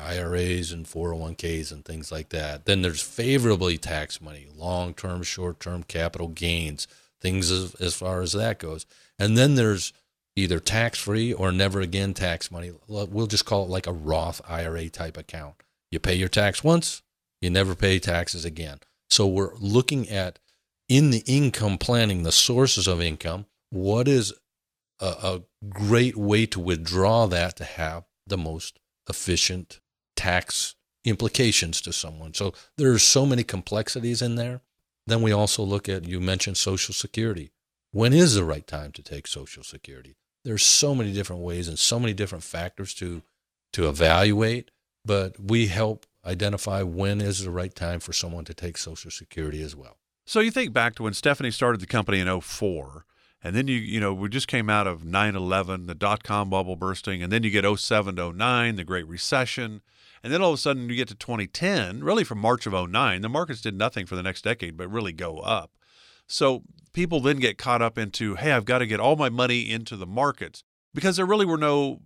[0.00, 2.64] IRAs and 401ks and things like that.
[2.64, 6.88] Then there's favorably taxed money, long term, short term capital gains,
[7.20, 8.86] things as, as far as that goes.
[9.18, 9.92] And then there's
[10.36, 12.72] either tax free or never again tax money.
[12.88, 15.56] We'll just call it like a Roth IRA type account.
[15.90, 17.02] You pay your tax once,
[17.40, 18.78] you never pay taxes again.
[19.08, 20.38] So we're looking at
[20.88, 24.32] in the income planning, the sources of income, what is
[25.00, 29.80] a, a great way to withdraw that to have the most efficient
[30.20, 32.34] tax implications to someone.
[32.34, 34.60] So there's so many complexities in there.
[35.06, 37.52] Then we also look at, you mentioned Social Security.
[37.90, 40.16] When is the right time to take Social Security?
[40.44, 43.22] There's so many different ways and so many different factors to,
[43.72, 44.70] to evaluate,
[45.02, 49.62] but we help identify when is the right time for someone to take Social Security
[49.62, 49.96] as well.
[50.26, 53.06] So you think back to when Stephanie started the company in 04,
[53.42, 56.76] and then you you know we just came out of 9/11, the dot com bubble
[56.76, 59.80] bursting, and then you get 07 to 09, the Great Recession,
[60.22, 63.22] and then all of a sudden you get to 2010, really from March of 09,
[63.22, 65.72] the markets did nothing for the next decade but really go up.
[66.26, 69.70] So people then get caught up into, hey, I've got to get all my money
[69.70, 70.62] into the markets
[70.94, 72.00] because there really were no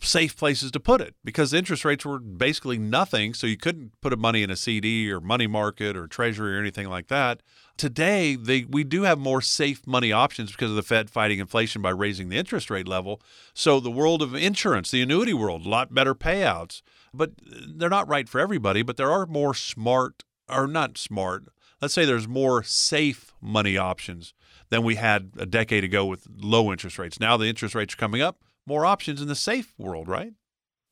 [0.00, 3.34] safe places to put it because interest rates were basically nothing.
[3.34, 6.88] So you couldn't put money in a CD or money market or treasury or anything
[6.88, 7.42] like that.
[7.76, 11.82] Today, they, we do have more safe money options because of the Fed fighting inflation
[11.82, 13.20] by raising the interest rate level.
[13.54, 16.82] So the world of insurance, the annuity world, a lot better payouts.
[17.12, 21.44] But they're not right for everybody, but there are more smart, or not smart,
[21.80, 24.34] let's say there's more safe money options
[24.70, 27.20] than we had a decade ago with low interest rates.
[27.20, 30.32] Now the interest rates are coming up, more options in the safe world, right?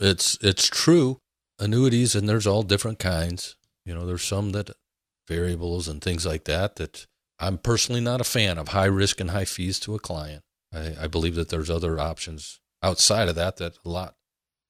[0.01, 1.19] It's it's true.
[1.59, 3.57] Annuities and there's all different kinds.
[3.85, 4.71] You know, there's some that
[5.29, 7.07] variables and things like that that
[7.39, 10.43] I'm personally not a fan of high risk and high fees to a client.
[10.73, 14.15] I, I believe that there's other options outside of that that a lot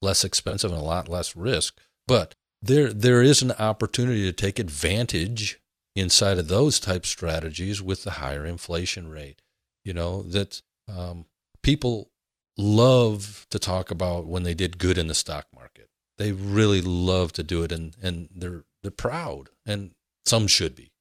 [0.07, 1.79] less expensive and a lot less risk.
[2.07, 5.61] But there there is an opportunity to take advantage
[5.95, 9.43] inside of those type strategies with the higher inflation rate.
[9.85, 11.27] You know that um,
[11.63, 12.11] people
[12.57, 15.89] love to talk about when they did good in the stock market.
[16.19, 19.93] They really love to do it, and and they're they're proud, and
[20.25, 20.93] some should be.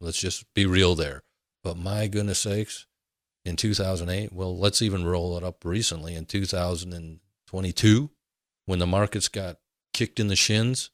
[0.00, 1.22] Let's just be real there.
[1.62, 2.86] But my goodness sakes,
[3.44, 8.10] in 2008, well, let's even roll it up recently in 2022,
[8.66, 9.58] when the markets got
[9.92, 10.90] kicked in the shins,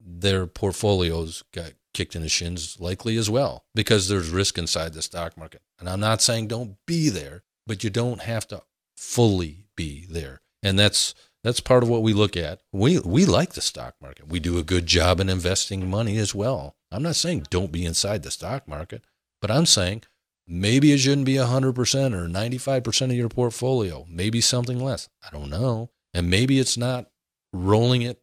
[0.00, 5.02] their portfolios got kicked in the shins likely as well because there's risk inside the
[5.02, 5.62] stock market.
[5.78, 8.62] And I'm not saying don't be there, but you don't have to
[8.96, 10.40] fully be there.
[10.62, 12.60] And that's that's part of what we look at.
[12.72, 14.28] We we like the stock market.
[14.28, 16.76] We do a good job in investing money as well.
[16.90, 19.04] I'm not saying don't be inside the stock market,
[19.40, 20.02] but I'm saying
[20.46, 21.76] maybe it shouldn't be 100%
[22.14, 25.08] or 95% of your portfolio, maybe something less.
[25.22, 25.90] I don't know.
[26.14, 27.10] And maybe it's not
[27.52, 28.22] rolling it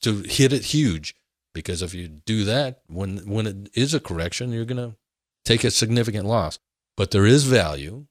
[0.00, 1.14] to hit it huge
[1.54, 4.96] because if you do that when when it is a correction, you're going to
[5.44, 6.58] take a significant loss.
[6.96, 8.06] But there is value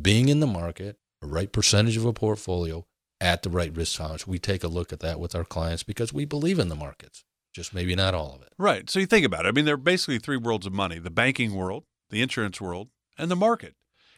[0.00, 2.84] being in the market, a right percentage of a portfolio
[3.20, 4.26] at the right risk tolerance.
[4.26, 7.24] We take a look at that with our clients because we believe in the markets,
[7.54, 8.52] just maybe not all of it.
[8.58, 8.90] Right.
[8.90, 9.48] So you think about it.
[9.48, 12.88] I mean, there are basically three worlds of money the banking world, the insurance world,
[13.16, 13.74] and the market.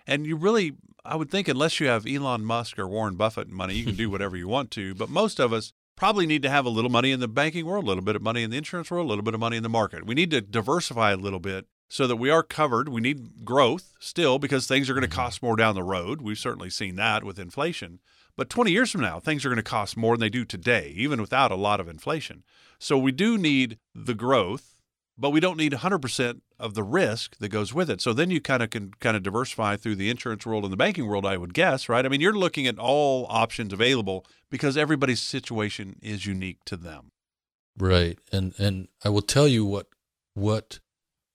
[0.06, 3.74] And you really, I would think, unless you have Elon Musk or Warren Buffett money,
[3.74, 4.94] you can do whatever you want to.
[4.94, 7.84] But most of us probably need to have a little money in the banking world,
[7.84, 9.62] a little bit of money in the insurance world, a little bit of money in
[9.62, 10.06] the market.
[10.06, 12.88] We need to diversify a little bit so that we are covered.
[12.88, 15.16] We need growth still because things are going to mm-hmm.
[15.16, 16.20] cost more down the road.
[16.20, 18.00] We've certainly seen that with inflation.
[18.36, 20.92] But 20 years from now, things are going to cost more than they do today,
[20.94, 22.44] even without a lot of inflation.
[22.78, 24.75] So we do need the growth,
[25.18, 28.00] but we don't need 100% of the risk that goes with it.
[28.00, 30.76] So then you kind of can kind of diversify through the insurance world and the
[30.76, 32.04] banking world, I would guess, right?
[32.04, 37.12] I mean, you're looking at all options available because everybody's situation is unique to them.
[37.78, 38.18] Right.
[38.32, 39.88] And and I will tell you what
[40.34, 40.80] what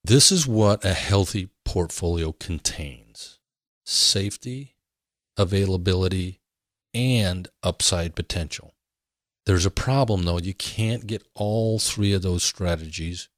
[0.04, 3.40] this is what a healthy portfolio contains.
[3.86, 4.76] Safety,
[5.38, 6.40] availability,
[6.94, 8.74] and upside potential.
[9.46, 10.40] There's a problem though.
[10.40, 13.30] You can't get all three of those strategies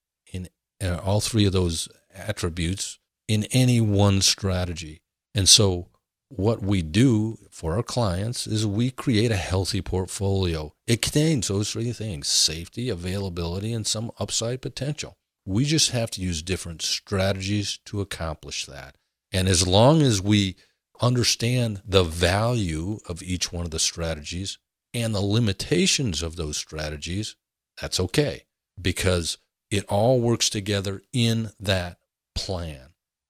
[0.84, 5.02] uh, all three of those attributes in any one strategy.
[5.34, 5.90] And so
[6.30, 10.74] what we do for our clients is we create a healthy portfolio.
[10.88, 15.16] It contains those three things safety, availability, and some upside potential.
[15.46, 18.96] We just have to use different strategies to accomplish that.
[19.32, 20.56] And as long as we
[21.02, 24.58] understand the value of each one of the strategies
[24.94, 27.36] and the limitations of those strategies,
[27.82, 28.44] that's okay
[28.82, 29.38] because
[29.74, 31.98] it all works together in that
[32.36, 32.90] plan.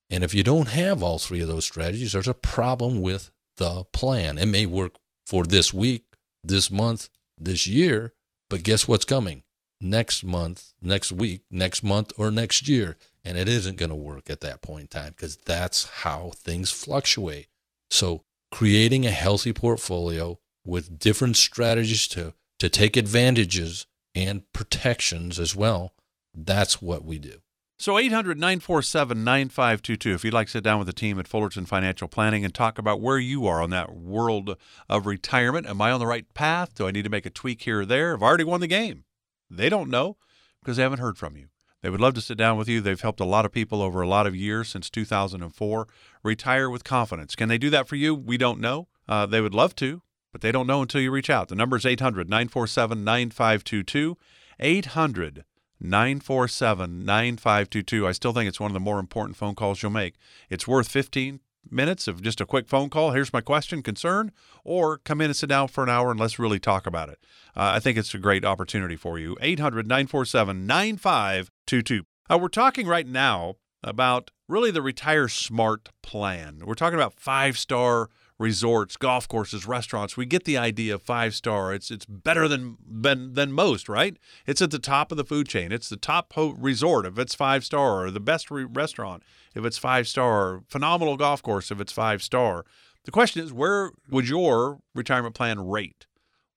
[0.10, 3.86] And if you don't have all three of those strategies, there's a problem with the
[3.94, 4.38] plan.
[4.38, 6.04] It may work for this week,
[6.44, 7.08] this month,
[7.40, 8.14] this year,
[8.50, 9.44] but guess what's coming?
[9.80, 12.98] Next month, next week, next month, or next year.
[13.24, 16.72] And it isn't going to work at that point in time because that's how things
[16.72, 17.48] fluctuate.
[17.90, 25.56] So, creating a healthy portfolio with different strategies to, to take advantages and protections as
[25.56, 25.94] well,
[26.34, 27.40] that's what we do.
[27.78, 31.66] So 800 947 9522 if you'd like to sit down with the team at Fullerton
[31.66, 34.56] Financial Planning and talk about where you are on that world
[34.88, 35.68] of retirement.
[35.68, 36.76] Am I on the right path?
[36.76, 38.14] Do I need to make a tweak here or there?
[38.14, 39.04] I've already won the game.
[39.50, 40.18] They don't know
[40.62, 41.48] because they haven't heard from you.
[41.82, 42.80] They would love to sit down with you.
[42.80, 45.88] They've helped a lot of people over a lot of years since 2004
[46.24, 47.36] retire with confidence.
[47.36, 48.16] Can they do that for you?
[48.16, 48.88] We don't know.
[49.10, 51.50] Uh, they would love to, but they don't know until you reach out.
[51.50, 54.18] The number is 800 947 9522.
[54.62, 55.44] 800
[55.84, 58.08] 947 9522.
[58.08, 60.16] I still think it's one of the more important phone calls you'll make.
[60.50, 63.12] It's worth 15 minutes of just a quick phone call.
[63.12, 64.32] Here's my question, concern,
[64.64, 67.20] or come in and sit down for an hour and let's really talk about it.
[67.56, 69.38] Uh, I think it's a great opportunity for you.
[69.42, 72.04] 800 947 9522.
[72.30, 76.62] Uh, we're talking right now about really the Retire Smart plan.
[76.66, 78.10] We're talking about five star
[78.44, 80.18] resorts, golf courses, restaurants.
[80.18, 81.74] We get the idea of five star.
[81.74, 84.18] It's it's better than than, than most, right?
[84.46, 85.72] It's at the top of the food chain.
[85.72, 89.24] It's the top ho- resort if it's five star, or the best re- restaurant
[89.56, 92.66] if it's five star, or phenomenal golf course if it's five star.
[93.06, 96.06] The question is, where would your retirement plan rate?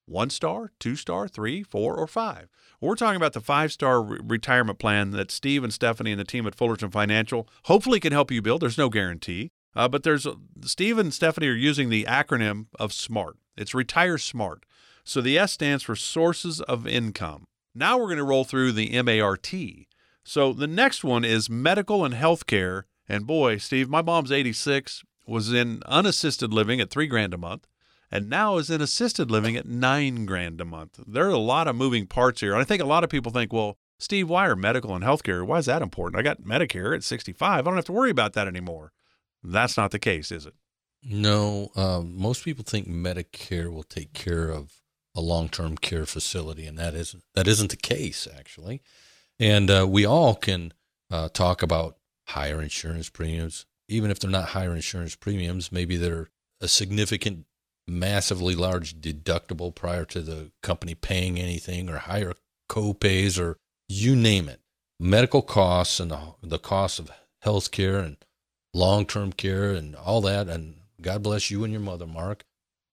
[0.06, 2.48] one star, two star, three, four, or five.
[2.80, 6.24] We're talking about the five star re- retirement plan that Steve and Stephanie and the
[6.24, 8.62] team at Fullerton Financial hopefully can help you build.
[8.62, 10.26] There's no guarantee, uh, but there's
[10.62, 13.36] Steve and Stephanie are using the acronym of SMART.
[13.56, 14.64] It's Retire Smart.
[15.04, 17.44] So the S stands for Sources of Income.
[17.74, 19.54] Now we're going to roll through the MART.
[20.24, 22.84] So the next one is medical and healthcare.
[23.08, 27.68] And boy, Steve, my mom's 86, was in unassisted living at three grand a month
[28.10, 31.00] and now is in assisted living at nine grand a month.
[31.06, 32.52] There are a lot of moving parts here.
[32.52, 35.44] And I think a lot of people think, well, Steve, why are medical and healthcare?
[35.46, 36.18] Why is that important?
[36.18, 37.58] I got Medicare at 65.
[37.58, 38.92] I don't have to worry about that anymore.
[39.52, 40.54] That's not the case, is it?
[41.02, 41.70] No.
[41.76, 44.72] Uh, most people think Medicare will take care of
[45.14, 48.82] a long-term care facility, and that isn't that isn't the case actually.
[49.38, 50.72] And uh, we all can
[51.10, 51.96] uh, talk about
[52.28, 55.70] higher insurance premiums, even if they're not higher insurance premiums.
[55.70, 56.28] Maybe they're
[56.60, 57.46] a significant
[57.86, 62.34] massively large deductible prior to the company paying anything or higher
[62.68, 64.60] co-pays or you name it.
[64.98, 67.10] Medical costs and the, the cost of
[67.42, 67.98] health care
[68.76, 70.48] and long-term care and all that.
[70.48, 72.44] And God bless you and your mother, Mark.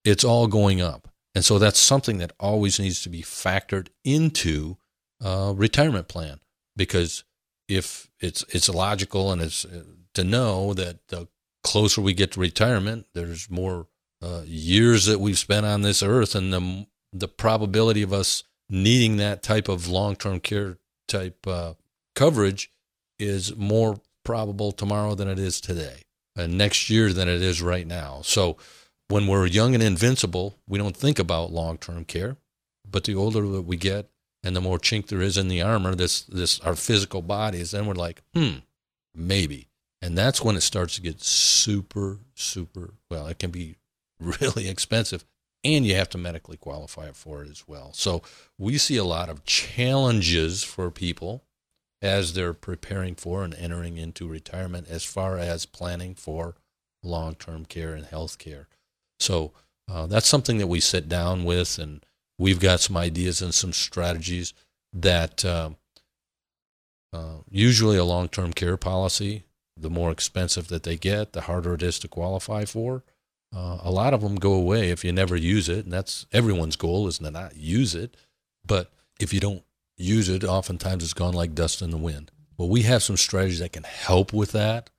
[0.04, 1.10] It's all going up.
[1.36, 4.78] And so that's something that always needs to be factored into
[5.22, 6.40] a retirement plan
[6.76, 7.24] because
[7.68, 11.28] if it's it's logical and it's uh, to know that the
[11.64, 13.88] closer we get to retirement, there's more
[14.22, 19.18] uh, years that we've spent on this earth and the the probability of us needing
[19.18, 21.74] that type of long term care type uh,
[22.16, 22.72] coverage
[23.18, 26.04] is more probable tomorrow than it is today,
[26.36, 28.22] and next year than it is right now.
[28.24, 28.58] So
[29.10, 32.38] when we're young and invincible, we don't think about long term care.
[32.90, 34.10] But the older that we get,
[34.44, 37.86] and the more chink there is in the armor, this this our physical bodies, then
[37.86, 38.58] we're like, hmm,
[39.16, 39.70] maybe.
[40.02, 43.78] And that's when it starts to get super, super well, it can be
[44.20, 45.24] really expensive
[45.64, 47.92] and you have to medically qualify for it as well.
[47.94, 48.22] So
[48.58, 51.44] we see a lot of challenges for people
[52.04, 56.56] as they're preparing for and entering into retirement as far as planning for
[57.02, 58.68] long-term care and health care.
[59.20, 59.54] So
[59.90, 62.06] uh, that's something that we sit down with and
[62.38, 64.54] we've got some ideas and some strategies
[64.92, 65.72] that uh,
[67.14, 69.44] uh, usually a long-term care policy,
[69.78, 73.04] the more expensive that they get, the harder it is to qualify for.
[73.56, 76.76] Uh, a lot of them go away if you never use it, and that's everyone's
[76.76, 78.18] goal is to not use it.
[78.66, 79.64] But if you don't
[80.04, 82.32] use it, oftentimes it's gone like dust in the wind.
[82.58, 84.90] Well, we have some strategies that can help with that,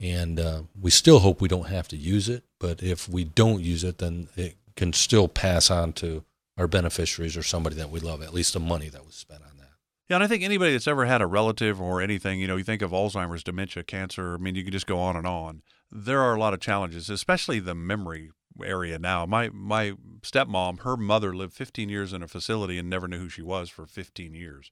[0.00, 2.44] and uh, we still hope we don't have to use it.
[2.60, 6.24] But if we don't use it, then it can still pass on to
[6.56, 9.56] our beneficiaries or somebody that we love, at least the money that was spent on
[9.58, 9.70] that.
[10.08, 12.64] Yeah, and I think anybody that's ever had a relative or anything, you know, you
[12.64, 15.62] think of Alzheimer's, dementia, cancer, I mean, you can just go on and on
[15.92, 18.30] there are a lot of challenges, especially the memory
[18.64, 19.26] area now.
[19.26, 23.28] My my stepmom, her mother lived 15 years in a facility and never knew who
[23.28, 24.70] she was for 15 years.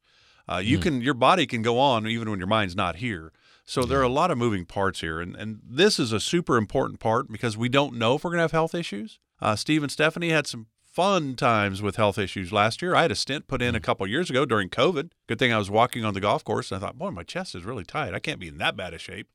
[0.48, 0.82] Uh, you mm.
[0.82, 3.32] can your body can go on even when your mind's not here.
[3.64, 6.56] So there are a lot of moving parts here, and and this is a super
[6.56, 9.20] important part because we don't know if we're going to have health issues.
[9.40, 12.94] Uh, Steve and Stephanie had some fun times with health issues last year.
[12.94, 13.82] I had a stent put in a hmm.
[13.82, 15.12] couple years ago during COVID.
[15.28, 17.54] Good thing I was walking on the golf course, and I thought, boy, my chest
[17.54, 18.12] is really tight.
[18.12, 19.28] I can't be in that bad a shape.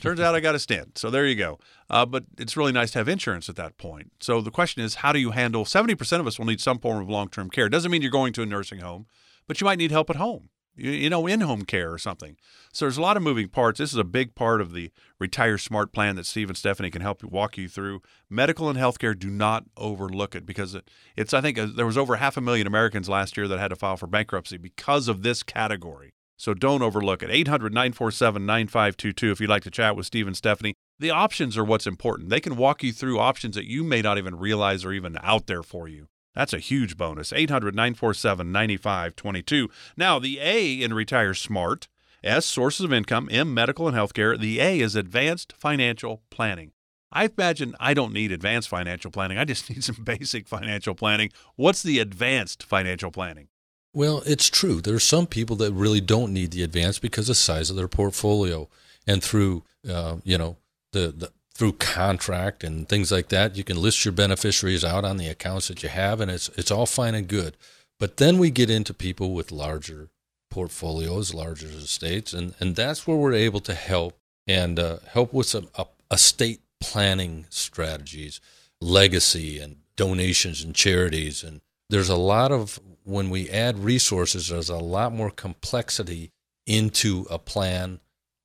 [0.00, 0.98] Turns out I got a stent.
[0.98, 1.58] So there you go.
[1.88, 4.12] Uh, but it's really nice to have insurance at that point.
[4.20, 7.00] So the question is, how do you handle 70% of us will need some form
[7.00, 7.66] of long term care?
[7.66, 9.06] It doesn't mean you're going to a nursing home,
[9.46, 12.36] but you might need help at home, you, you know, in home care or something.
[12.72, 13.78] So there's a lot of moving parts.
[13.78, 17.02] This is a big part of the Retire Smart plan that Steve and Stephanie can
[17.02, 18.02] help walk you through.
[18.28, 21.96] Medical and healthcare, do not overlook it because it, it's, I think, uh, there was
[21.96, 25.22] over half a million Americans last year that had to file for bankruptcy because of
[25.22, 26.12] this category.
[26.36, 27.30] So don't overlook it.
[27.30, 30.74] 800 947 9522 if you'd like to chat with Steve and Stephanie.
[30.98, 32.30] The options are what's important.
[32.30, 35.46] They can walk you through options that you may not even realize are even out
[35.46, 36.08] there for you.
[36.34, 37.32] That's a huge bonus.
[37.32, 39.70] 800 947 9522.
[39.96, 41.88] Now, the A in Retire Smart,
[42.22, 44.38] S, sources of income, M, medical and healthcare.
[44.38, 46.72] The A is advanced financial planning.
[47.12, 49.38] I imagine I don't need advanced financial planning.
[49.38, 51.30] I just need some basic financial planning.
[51.56, 53.48] What's the advanced financial planning?
[53.96, 54.82] Well, it's true.
[54.82, 57.76] There are some people that really don't need the advance because of the size of
[57.76, 58.68] their portfolio,
[59.06, 60.58] and through uh, you know
[60.92, 65.16] the, the through contract and things like that, you can list your beneficiaries out on
[65.16, 67.56] the accounts that you have, and it's it's all fine and good.
[67.98, 70.10] But then we get into people with larger
[70.50, 75.46] portfolios, larger estates, and and that's where we're able to help and uh, help with
[75.46, 78.42] some uh, estate planning strategies,
[78.78, 84.68] legacy, and donations and charities, and there's a lot of when we add resources, there's
[84.68, 86.32] a lot more complexity
[86.66, 88.00] into a plan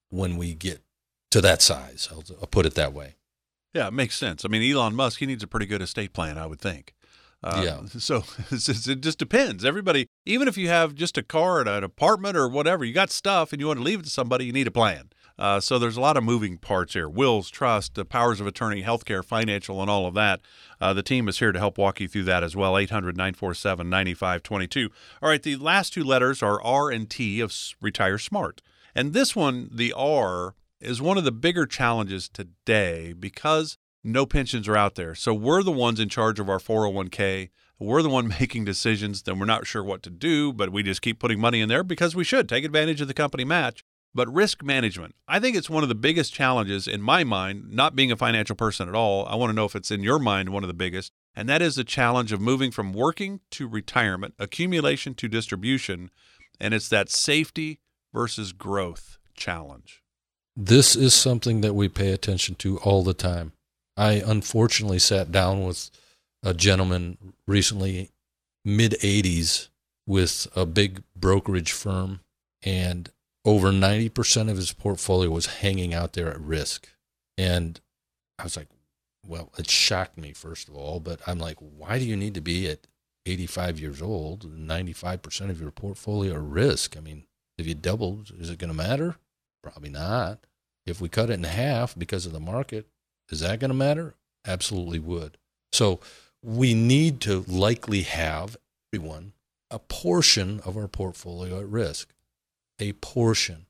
[0.09, 0.81] when we get
[1.31, 2.07] to that size.
[2.11, 3.15] I'll, I'll put it that way.
[3.73, 4.45] Yeah, it makes sense.
[4.45, 6.93] I mean, Elon Musk, he needs a pretty good estate plan, I would think.
[7.43, 7.81] Uh, Yeah.
[7.99, 9.65] So it just depends.
[9.65, 13.09] Everybody, even if you have just a car and an apartment or whatever, you got
[13.09, 15.09] stuff and you want to leave it to somebody, you need a plan.
[15.39, 18.83] Uh, so there's a lot of moving parts here: wills, trust, the powers of attorney,
[18.83, 20.41] healthcare, financial, and all of that.
[20.79, 22.73] Uh, the team is here to help walk you through that as well.
[22.73, 24.89] 800-947-9522.
[25.21, 28.61] All right, the last two letters are R and T of Retire Smart,
[28.95, 34.67] and this one, the R, is one of the bigger challenges today because no pensions
[34.67, 35.15] are out there.
[35.15, 37.49] So we're the ones in charge of our 401k.
[37.79, 39.23] We're the one making decisions.
[39.23, 41.83] Then we're not sure what to do, but we just keep putting money in there
[41.83, 43.83] because we should take advantage of the company match.
[44.13, 47.95] But risk management, I think it's one of the biggest challenges in my mind, not
[47.95, 49.25] being a financial person at all.
[49.25, 51.13] I want to know if it's in your mind one of the biggest.
[51.33, 56.11] And that is the challenge of moving from working to retirement, accumulation to distribution.
[56.59, 57.79] And it's that safety
[58.13, 60.03] versus growth challenge.
[60.57, 63.53] This is something that we pay attention to all the time.
[63.95, 65.89] I unfortunately sat down with
[66.43, 68.11] a gentleman recently,
[68.65, 69.69] mid 80s,
[70.05, 72.19] with a big brokerage firm,
[72.61, 73.09] and
[73.45, 76.89] over 90% of his portfolio was hanging out there at risk.
[77.37, 77.79] And
[78.37, 78.67] I was like,
[79.25, 82.41] well, it shocked me, first of all, but I'm like, why do you need to
[82.41, 82.87] be at
[83.25, 86.97] 85 years old, 95% of your portfolio at risk?
[86.97, 87.23] I mean,
[87.57, 89.17] if you doubled, is it going to matter?
[89.63, 90.39] Probably not.
[90.85, 92.87] If we cut it in half because of the market,
[93.29, 94.15] is that going to matter?
[94.45, 95.37] Absolutely would.
[95.71, 95.99] So
[96.43, 98.57] we need to likely have
[98.91, 99.33] everyone
[99.69, 102.13] a portion of our portfolio at risk,
[102.81, 103.67] a portion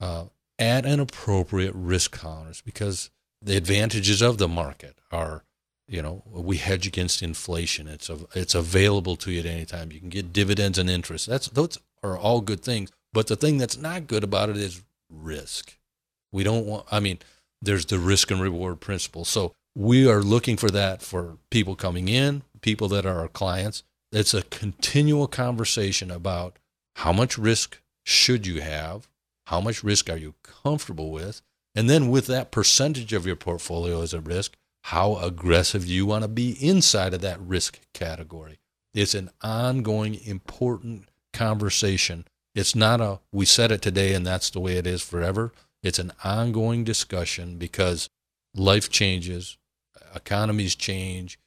[0.00, 0.24] uh,
[0.58, 5.44] at an appropriate risk tolerance because the advantages of the market are,
[5.88, 7.88] you know, we hedge against inflation.
[7.88, 9.92] It's a, it's available to you at any time.
[9.92, 11.26] You can get dividends and interest.
[11.26, 12.90] That's those are all good things.
[13.12, 15.76] But the thing that's not good about it is risk.
[16.32, 16.86] We don't want.
[16.90, 17.18] I mean,
[17.60, 19.24] there's the risk and reward principle.
[19.24, 23.82] So we are looking for that for people coming in, people that are our clients.
[24.10, 26.58] It's a continual conversation about
[26.96, 29.08] how much risk should you have,
[29.46, 31.42] how much risk are you comfortable with,
[31.74, 36.06] and then with that percentage of your portfolio as a risk, how aggressive do you
[36.06, 38.58] want to be inside of that risk category.
[38.94, 42.26] It's an ongoing, important conversation.
[42.54, 45.52] It's not a we said it today and that's the way it is forever.
[45.82, 48.10] It's an ongoing discussion because
[48.54, 49.56] life changes,
[50.14, 51.38] economies change,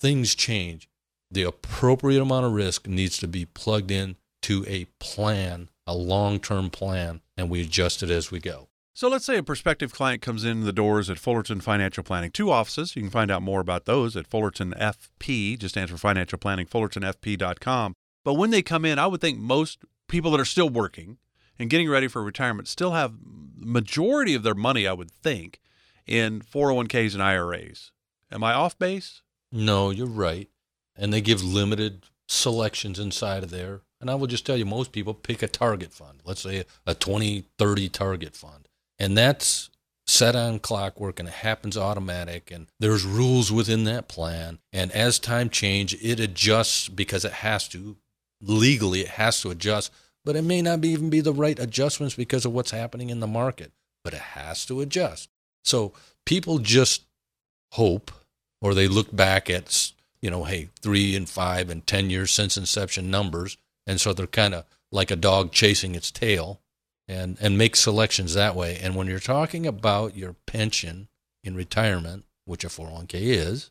[0.00, 0.88] things change.
[1.30, 6.38] The appropriate amount of risk needs to be plugged in to a plan, a long
[6.38, 8.68] term plan, and we adjust it as we go.
[8.94, 12.30] So let's say a prospective client comes in the doors at Fullerton Financial Planning.
[12.30, 12.94] Two offices.
[12.94, 16.66] You can find out more about those at Fullerton FP, just stands for financial planning,
[16.66, 17.94] fullertonfp.com.
[18.22, 21.16] But when they come in, I would think most people that are still working
[21.58, 23.14] and getting ready for retirement still have
[23.56, 25.58] majority of their money, I would think,
[26.06, 27.92] in 401ks and IRAs.
[28.30, 29.22] Am I off base?
[29.50, 30.48] No, you're right.
[30.96, 33.80] And they give limited selections inside of there.
[34.02, 36.94] And I will just tell you, most people pick a target fund, let's say a
[36.94, 38.68] 20, 30 target fund.
[38.98, 39.70] And that's
[40.08, 42.50] set on clockwork and it happens automatic.
[42.50, 44.58] And there's rules within that plan.
[44.72, 47.96] And as time change, it adjusts because it has to.
[48.40, 49.92] Legally, it has to adjust.
[50.24, 53.20] But it may not be, even be the right adjustments because of what's happening in
[53.20, 53.70] the market.
[54.02, 55.30] But it has to adjust.
[55.62, 55.92] So
[56.26, 57.04] people just
[57.74, 58.10] hope
[58.60, 62.56] or they look back at you know hey three and five and ten years since
[62.56, 63.56] inception numbers
[63.86, 66.60] and so they're kind of like a dog chasing its tail
[67.08, 68.78] and and make selections that way.
[68.80, 71.08] And when you're talking about your pension
[71.44, 73.70] in retirement which a 401k is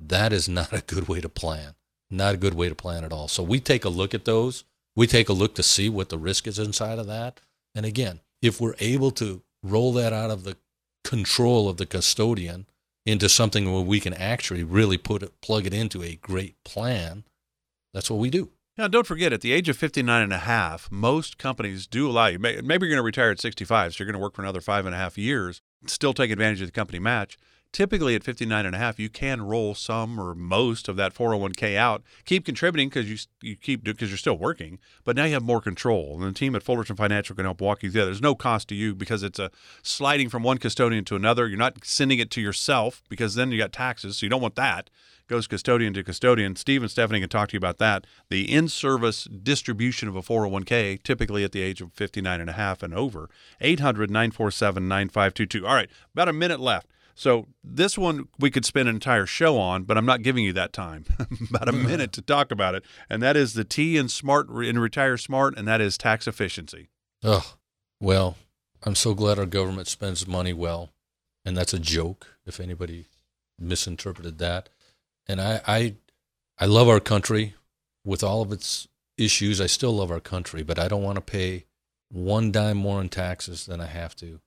[0.00, 1.74] that is not a good way to plan.
[2.10, 3.28] Not a good way to plan at all.
[3.28, 4.64] So we take a look at those.
[4.94, 7.40] We take a look to see what the risk is inside of that.
[7.74, 10.56] And again if we're able to roll that out of the
[11.04, 12.66] control of the custodian
[13.06, 17.24] into something where we can actually really put it, plug it into a great plan,
[17.94, 18.50] that's what we do.
[18.78, 22.26] Now, don't forget, at the age of 59 and a half, most companies do allow
[22.26, 22.38] you.
[22.38, 24.86] Maybe you're going to retire at 65, so you're going to work for another five
[24.86, 27.36] and a half years, still take advantage of the company match.
[27.72, 31.74] Typically, at 59 and a half, you can roll some or most of that 401k
[31.74, 35.42] out, keep contributing because you you keep because you're still working, but now you have
[35.42, 36.16] more control.
[36.16, 38.04] And the team at Fullerton Financial can help walk you through.
[38.04, 39.50] There's no cost to you because it's a
[39.82, 41.48] sliding from one custodian to another.
[41.48, 44.56] You're not sending it to yourself because then you got taxes, so you don't want
[44.56, 44.90] that
[45.28, 46.56] goes custodian to custodian.
[46.56, 48.06] Steve and Stephanie can talk to you about that.
[48.28, 52.82] The in-service distribution of a 401k, typically at the age of 59 and a half
[52.82, 53.30] and over.
[53.62, 55.66] 800-947-9522.
[55.66, 56.86] All right, about a minute left.
[57.14, 60.52] So this one we could spend an entire show on, but I'm not giving you
[60.54, 61.04] that time.
[61.50, 64.78] about a minute to talk about it, and that is the T in smart in
[64.78, 66.88] retire smart, and that is tax efficiency.
[67.22, 67.54] Oh,
[68.00, 68.36] well,
[68.82, 70.90] I'm so glad our government spends money well,
[71.44, 72.38] and that's a joke.
[72.44, 73.06] If anybody
[73.58, 74.68] misinterpreted that,
[75.28, 75.94] and I, I,
[76.58, 77.54] I love our country
[78.04, 79.60] with all of its issues.
[79.60, 81.66] I still love our country, but I don't want to pay
[82.10, 84.40] one dime more in taxes than I have to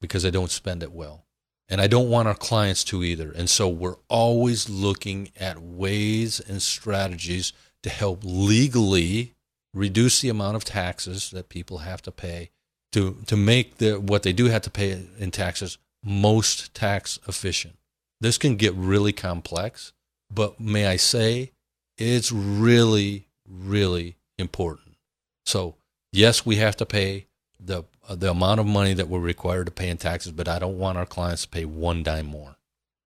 [0.00, 1.25] because I don't spend it well.
[1.68, 3.32] And I don't want our clients to either.
[3.32, 7.52] And so we're always looking at ways and strategies
[7.82, 9.34] to help legally
[9.74, 12.50] reduce the amount of taxes that people have to pay
[12.92, 17.76] to, to make the, what they do have to pay in taxes most tax efficient.
[18.20, 19.92] This can get really complex,
[20.32, 21.52] but may I say,
[21.98, 24.96] it's really, really important.
[25.44, 25.74] So,
[26.12, 27.26] yes, we have to pay
[27.58, 27.84] the
[28.14, 30.98] the amount of money that we're required to pay in taxes, but I don't want
[30.98, 32.56] our clients to pay one dime more.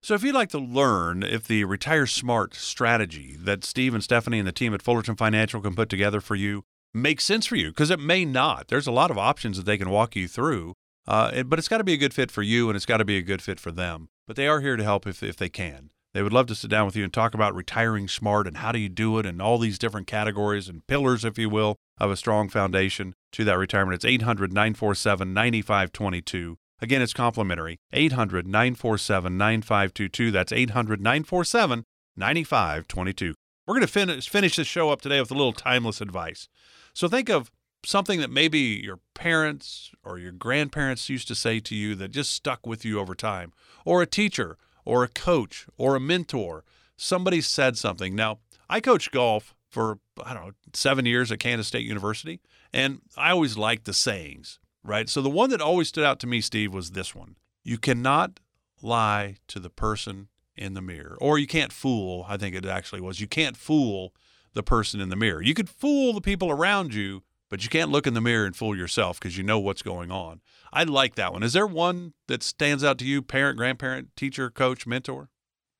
[0.03, 4.38] So, if you'd like to learn if the Retire Smart strategy that Steve and Stephanie
[4.38, 7.68] and the team at Fullerton Financial can put together for you makes sense for you,
[7.68, 8.68] because it may not.
[8.68, 10.74] There's a lot of options that they can walk you through,
[11.07, 13.05] uh, but it's got to be a good fit for you and it's got to
[13.05, 14.09] be a good fit for them.
[14.26, 15.90] But they are here to help if, if they can.
[16.12, 18.72] They would love to sit down with you and talk about retiring smart and how
[18.72, 22.11] do you do it and all these different categories and pillars, if you will, of
[22.11, 23.94] a strong foundation to that retirement.
[23.94, 26.57] It's 800 947 9522.
[26.80, 27.78] Again, it's complimentary.
[27.92, 30.30] 800 947 9522.
[30.30, 31.84] That's 800 947
[32.16, 33.34] 9522.
[33.66, 36.48] We're going to finish, finish this show up today with a little timeless advice.
[36.94, 37.51] So think of
[37.84, 42.32] something that maybe your parents or your grandparents used to say to you that just
[42.32, 43.53] stuck with you over time,
[43.84, 46.64] or a teacher or a coach or a mentor.
[46.96, 48.14] Somebody said something.
[48.14, 48.38] Now,
[48.68, 52.40] I coach golf for, I don't know, seven years at Kansas State University,
[52.72, 55.08] and I always liked the sayings, right?
[55.08, 58.40] So the one that always stood out to me, Steve, was this one You cannot
[58.82, 63.00] lie to the person in the mirror, or you can't fool, I think it actually
[63.00, 63.20] was.
[63.20, 64.14] You can't fool
[64.52, 65.42] the person in the mirror.
[65.42, 68.54] You could fool the people around you, but you can't look in the mirror and
[68.54, 70.40] fool yourself because you know what's going on.
[70.72, 71.42] I like that one.
[71.42, 75.30] Is there one that stands out to you, parent, grandparent, teacher, coach, mentor?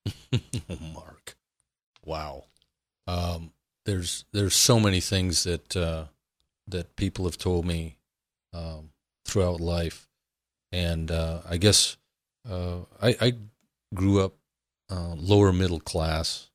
[0.93, 1.35] Mark,
[2.03, 2.45] wow.
[3.07, 3.51] Um,
[3.85, 6.05] there's there's so many things that uh,
[6.67, 7.97] that people have told me
[8.53, 8.91] um,
[9.25, 10.07] throughout life,
[10.71, 11.97] and uh, I guess
[12.49, 13.33] uh, I, I,
[13.93, 14.33] grew up
[14.89, 16.49] uh, lower middle class,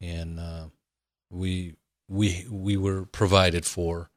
[0.00, 0.66] and uh,
[1.30, 1.74] we
[2.08, 4.10] we we were provided for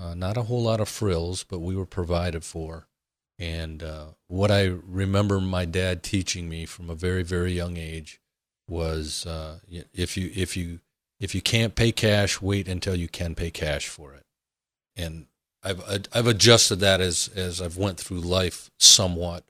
[0.00, 2.86] uh, not a whole lot of frills, but we were provided for.
[3.40, 3.84] And
[4.26, 8.20] what I remember my dad teaching me from a very, very young age
[8.66, 9.24] was
[9.70, 10.80] if you if you
[11.20, 14.24] if you can't pay cash, wait until you can pay cash for it.
[14.96, 15.26] And
[15.62, 19.44] I've I've adjusted that as as I've went through life somewhat,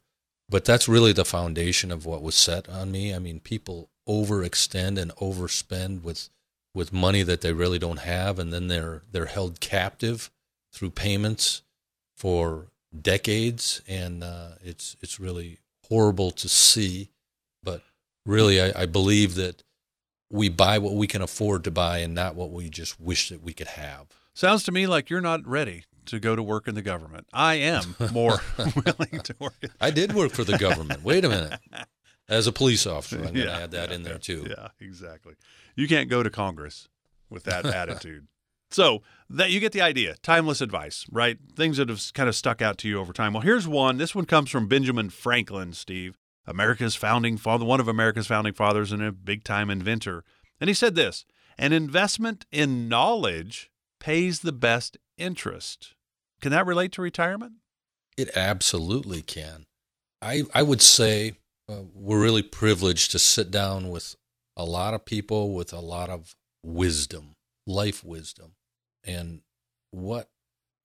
[0.48, 3.14] but that's really the foundation of what was set on me.
[3.14, 6.30] I mean, people overextend and overspend with
[6.74, 10.30] with money that they really don't have, and then they're they're held captive
[10.72, 11.62] through payments
[12.16, 15.58] for decades, and uh, it's it's really
[15.88, 17.10] horrible to see.
[17.62, 17.82] But
[18.24, 19.62] really, I, I believe that
[20.31, 23.43] we buy what we can afford to buy, and not what we just wish that
[23.43, 24.07] we could have.
[24.35, 27.26] Sounds to me like you're not ready to go to work in the government.
[27.33, 29.55] I am more willing to work.
[29.81, 31.03] I did work for the government.
[31.03, 31.61] Wait a minute.
[32.29, 34.47] As a police officer, I'm going to add that yeah, in there too.
[34.51, 35.35] Yeah, exactly.
[35.76, 36.89] You can't go to Congress
[37.31, 38.26] with that attitude.
[38.70, 40.14] So that you get the idea.
[40.22, 41.39] Timeless advice, right?
[41.57, 43.33] Things that have kind of stuck out to you over time.
[43.33, 43.97] Well, here's one.
[43.97, 46.18] This one comes from Benjamin Franklin, Steve,
[46.49, 50.24] America's founding father, one of America's founding fathers and a big time inventor.
[50.61, 51.24] And he said this
[51.59, 53.70] an investment in knowledge
[54.01, 55.94] pays the best interest.
[56.40, 57.55] Can that relate to retirement?
[58.16, 59.66] It absolutely can.
[60.22, 61.34] I, I would say
[61.68, 64.16] uh, we're really privileged to sit down with
[64.57, 66.34] a lot of people with a lot of
[66.64, 67.36] wisdom,
[67.66, 68.55] life wisdom
[69.05, 69.40] and
[69.90, 70.28] what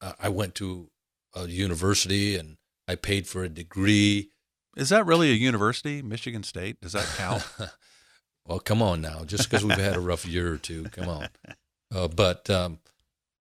[0.02, 0.90] uh, I went to
[1.36, 2.58] a university and
[2.88, 4.30] I paid for a degree.
[4.76, 6.82] Is that really a university, Michigan State?
[6.82, 7.46] Does that count?
[8.46, 9.24] well, come on now.
[9.24, 11.28] Just because we've had a rough year or two, come on.
[11.94, 12.80] Uh, but um,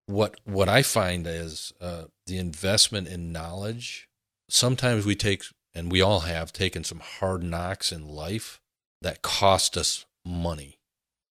[0.07, 4.09] what what I find is uh, the investment in knowledge.
[4.49, 8.59] Sometimes we take, and we all have taken some hard knocks in life
[9.01, 10.79] that cost us money.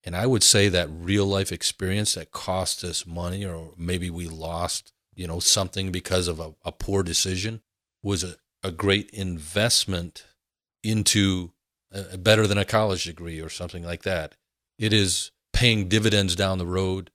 [0.03, 4.26] And I would say that real life experience that cost us money, or maybe we
[4.28, 7.61] lost, you know, something because of a, a poor decision,
[8.03, 10.26] was a, a great investment
[10.82, 11.52] into
[11.92, 14.34] a, better than a college degree or something like that.
[14.78, 17.11] It is paying dividends down the road,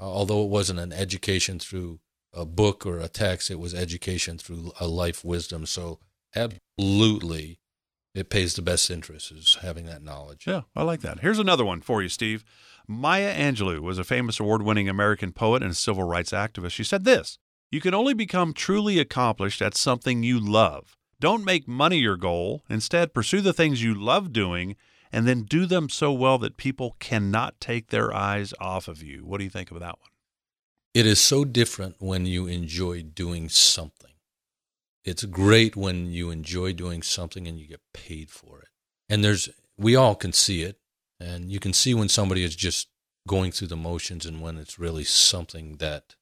[0.00, 2.00] uh, although it wasn't an education through
[2.32, 5.64] a book or a text, it was education through a life wisdom.
[5.64, 6.00] So,
[6.34, 7.58] absolutely,
[8.14, 10.46] it pays the best interest is having that knowledge.
[10.46, 11.20] Yeah, I like that.
[11.20, 12.44] Here's another one for you, Steve.
[12.88, 16.72] Maya Angelou was a famous award winning American poet and civil rights activist.
[16.72, 17.38] She said this
[17.70, 20.96] You can only become truly accomplished at something you love.
[21.18, 22.62] Don't make money your goal.
[22.68, 24.76] Instead, pursue the things you love doing
[25.10, 29.24] and then do them so well that people cannot take their eyes off of you.
[29.24, 30.10] What do you think of that one?
[30.94, 34.12] It is so different when you enjoy doing something.
[35.04, 38.68] It's great when you enjoy doing something and you get paid for it.
[39.08, 39.48] And there's,
[39.78, 40.78] we all can see it.
[41.18, 42.88] And you can see when somebody is just
[43.26, 46.14] going through the motions and when it's really something that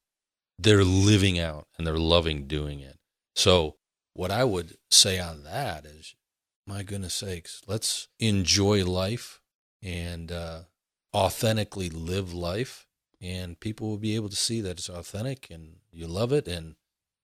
[0.57, 2.97] they're living out and they're loving doing it.
[3.35, 3.75] So,
[4.13, 6.15] what I would say on that is,
[6.65, 9.41] my goodness sakes, let's enjoy life
[9.83, 10.61] and uh,
[11.13, 12.87] authentically live life.
[13.21, 16.47] And people will be able to see that it's authentic and you love it.
[16.47, 16.75] And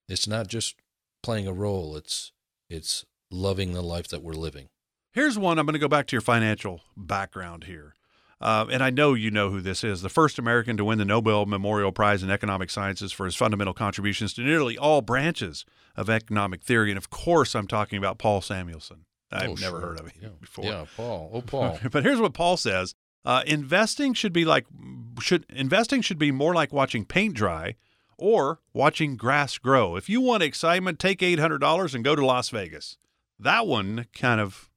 [0.07, 0.75] it's not just
[1.23, 2.31] playing a role, it's,
[2.69, 4.69] it's loving the life that we're living.
[5.13, 5.59] Here's one.
[5.59, 7.95] I'm going to go back to your financial background here.
[8.41, 11.05] Uh, and I know you know who this is the first American to win the
[11.05, 15.63] Nobel Memorial Prize in Economic Sciences for his fundamental contributions to nearly all branches
[15.95, 16.89] of economic theory.
[16.91, 19.05] And of course, I'm talking about Paul Samuelson.
[19.31, 19.81] I've Oh, never sure.
[19.81, 20.29] heard of him yeah.
[20.41, 20.65] before.
[20.65, 21.29] Yeah, Paul.
[21.33, 21.79] Oh, Paul.
[21.91, 24.65] but here's what Paul says: uh, investing should be like
[25.21, 27.75] should investing should be more like watching paint dry
[28.17, 29.95] or watching grass grow.
[29.95, 32.97] If you want excitement, take eight hundred dollars and go to Las Vegas.
[33.39, 34.69] That one kind of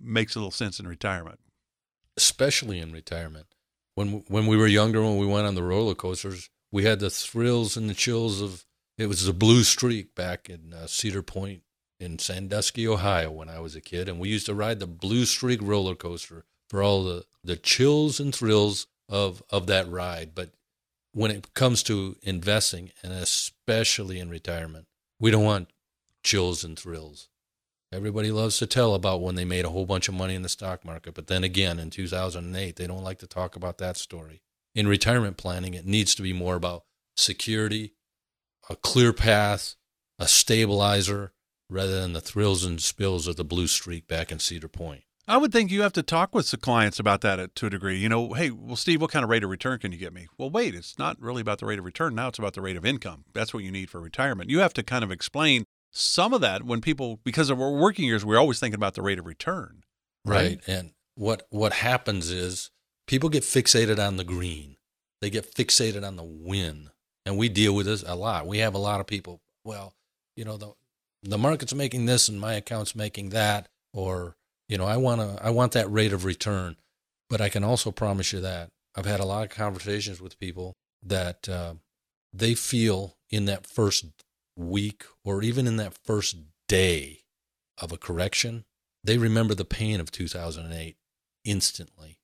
[0.00, 1.38] makes a little sense in retirement.
[2.16, 3.46] Especially in retirement.
[3.94, 7.10] When when we were younger, when we went on the roller coasters, we had the
[7.10, 8.64] thrills and the chills of
[8.98, 11.62] it was the blue streak back in uh, Cedar Point
[11.98, 15.24] in Sandusky, Ohio, when I was a kid, and we used to ride the blue
[15.24, 20.34] streak roller coaster for all the the chills and thrills of of that ride.
[20.34, 20.50] But
[21.12, 24.86] when it comes to investing, and especially in retirement,
[25.20, 25.72] we don't want
[26.22, 27.28] chills and thrills.
[27.92, 30.48] Everybody loves to tell about when they made a whole bunch of money in the
[30.48, 34.40] stock market, but then again, in 2008, they don't like to talk about that story.
[34.74, 36.84] In retirement planning, it needs to be more about
[37.16, 37.92] security,
[38.70, 39.74] a clear path,
[40.18, 41.32] a stabilizer,
[41.68, 45.02] rather than the thrills and spills of the blue streak back in Cedar Point.
[45.28, 47.70] I would think you have to talk with the clients about that at, to a
[47.70, 47.98] degree.
[47.98, 50.28] You know, hey, well, Steve, what kind of rate of return can you get me?
[50.38, 52.14] Well, wait, it's not really about the rate of return.
[52.14, 53.24] Now it's about the rate of income.
[53.34, 54.50] That's what you need for retirement.
[54.50, 58.06] You have to kind of explain some of that when people, because of our working
[58.06, 59.84] years, we're always thinking about the rate of return.
[60.24, 60.60] Right.
[60.66, 62.70] And what what happens is
[63.06, 64.76] people get fixated on the green.
[65.20, 66.90] They get fixated on the win.
[67.24, 68.46] And we deal with this a lot.
[68.46, 69.94] We have a lot of people, well,
[70.36, 70.72] you know, the
[71.22, 74.34] the market's making this and my account's making that or,
[74.68, 76.76] you know, I want to I want that rate of return.
[77.28, 80.74] But I can also promise you that I've had a lot of conversations with people
[81.02, 81.74] that uh,
[82.32, 84.04] they feel in that first
[84.56, 86.36] week or even in that first
[86.68, 87.20] day
[87.78, 88.64] of a correction
[89.04, 90.96] they remember the pain of 2008
[91.44, 92.18] instantly.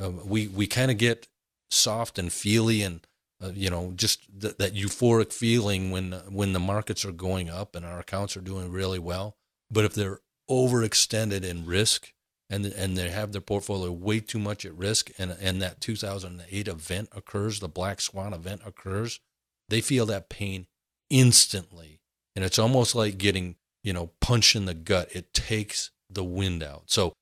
[0.00, 1.28] Um, we we kind of get
[1.70, 3.06] soft and feely and
[3.42, 7.76] uh, you know just th- that euphoric feeling when when the markets are going up
[7.76, 9.36] and our accounts are doing really well.
[9.70, 10.20] But if they're
[10.50, 12.12] overextended in risk
[12.50, 16.66] and and they have their portfolio way too much at risk and and that 2008
[16.66, 19.20] event occurs, the black swan event occurs,
[19.68, 20.66] they feel that pain
[21.10, 22.00] instantly.
[22.36, 25.08] And it's almost like getting, you know, punched in the gut.
[25.12, 26.84] It takes the wind out.
[26.86, 27.12] So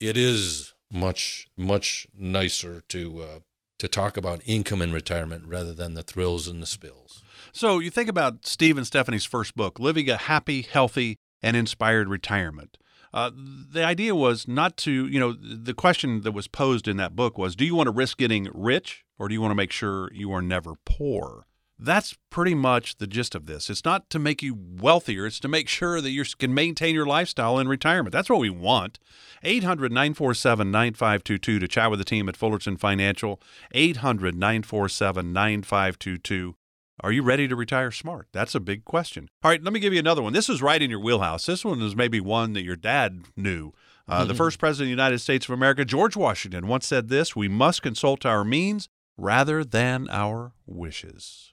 [0.00, 3.38] it is much much nicer to uh,
[3.78, 7.22] to talk about income in retirement rather than the thrills and the spills.
[7.52, 12.08] So you think about Steve and Stephanie's first book, Living a Happy, Healthy, and Inspired
[12.08, 12.76] Retirement.
[13.12, 17.16] Uh, the idea was not to, you know, the question that was posed in that
[17.16, 19.72] book was do you want to risk getting rich or do you want to make
[19.72, 21.46] sure you are never poor?
[21.82, 23.70] That's pretty much the gist of this.
[23.70, 27.06] It's not to make you wealthier, it's to make sure that you can maintain your
[27.06, 28.12] lifestyle in retirement.
[28.12, 28.98] That's what we want.
[29.42, 33.40] 800 947 9522 to chat with the team at Fullerton Financial.
[33.72, 36.54] 800 947 9522.
[37.02, 38.28] Are you ready to retire smart?
[38.30, 39.30] That's a big question.
[39.42, 40.34] All right, let me give you another one.
[40.34, 41.46] This is right in your wheelhouse.
[41.46, 43.72] This one is maybe one that your dad knew.
[44.06, 47.34] Uh, the first president of the United States of America, George Washington, once said this
[47.34, 51.49] We must consult our means rather than our wishes.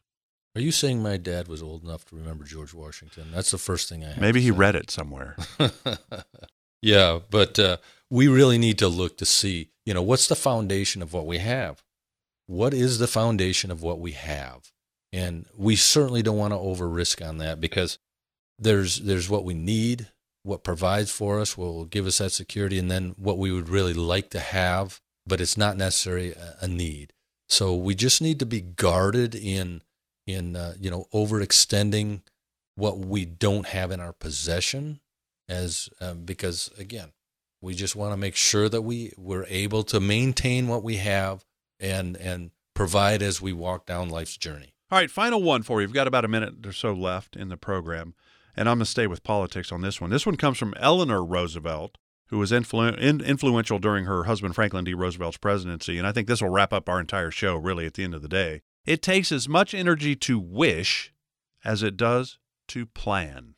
[0.58, 3.28] Are you saying my dad was old enough to remember George Washington?
[3.32, 5.38] That's the first thing I have Maybe he read it somewhere.
[6.82, 7.78] yeah, but uh,
[8.10, 11.38] we really need to look to see, you know, what's the foundation of what we
[11.38, 11.84] have?
[12.48, 14.72] What is the foundation of what we have?
[15.14, 18.00] And we certainly don't want to over risk on that because
[18.58, 20.08] there's there's what we need,
[20.42, 23.70] what provides for us, what will give us that security, and then what we would
[23.70, 27.14] really like to have, but it's not necessarily a, a need.
[27.48, 29.84] So we just need to be guarded in
[30.28, 32.22] in uh, you know overextending
[32.76, 35.00] what we don't have in our possession
[35.50, 37.12] as um, because again
[37.62, 41.44] we just want to make sure that we we're able to maintain what we have
[41.80, 45.88] and and provide as we walk down life's journey All right, final one for you.
[45.88, 48.14] We've got about a minute or so left in the program,
[48.56, 50.12] and I'm going to stay with politics on this one.
[50.12, 51.98] This one comes from Eleanor Roosevelt.
[52.30, 54.94] who was influ- in, influential during her husband Franklin D.
[54.94, 55.98] Roosevelt's presidency.
[55.98, 58.22] And I think this will wrap up our entire show, really, at the end of
[58.22, 58.62] the day.
[58.88, 61.14] It takes as much energy to wish
[61.64, 63.56] as it does to plan.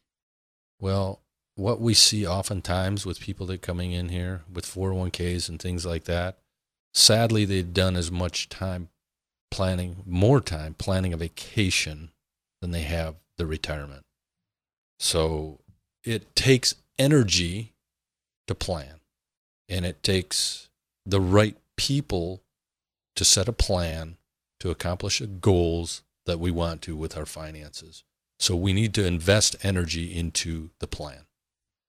[0.82, 1.22] Well,
[1.56, 6.06] what we see oftentimes with people that coming in here with 401ks and things like
[6.06, 6.40] that,
[6.96, 8.90] sadly, they've done as much time
[9.52, 12.10] planning, more time planning a vacation
[12.60, 14.06] than they have the retirement.
[15.00, 15.60] So
[16.04, 17.74] it takes energy
[18.48, 19.00] to plan,
[19.68, 20.70] and it takes
[21.06, 22.42] the right people
[23.16, 24.18] to set a plan
[24.60, 28.04] to accomplish goals that we want to with our finances.
[28.40, 31.26] So we need to invest energy into the plan.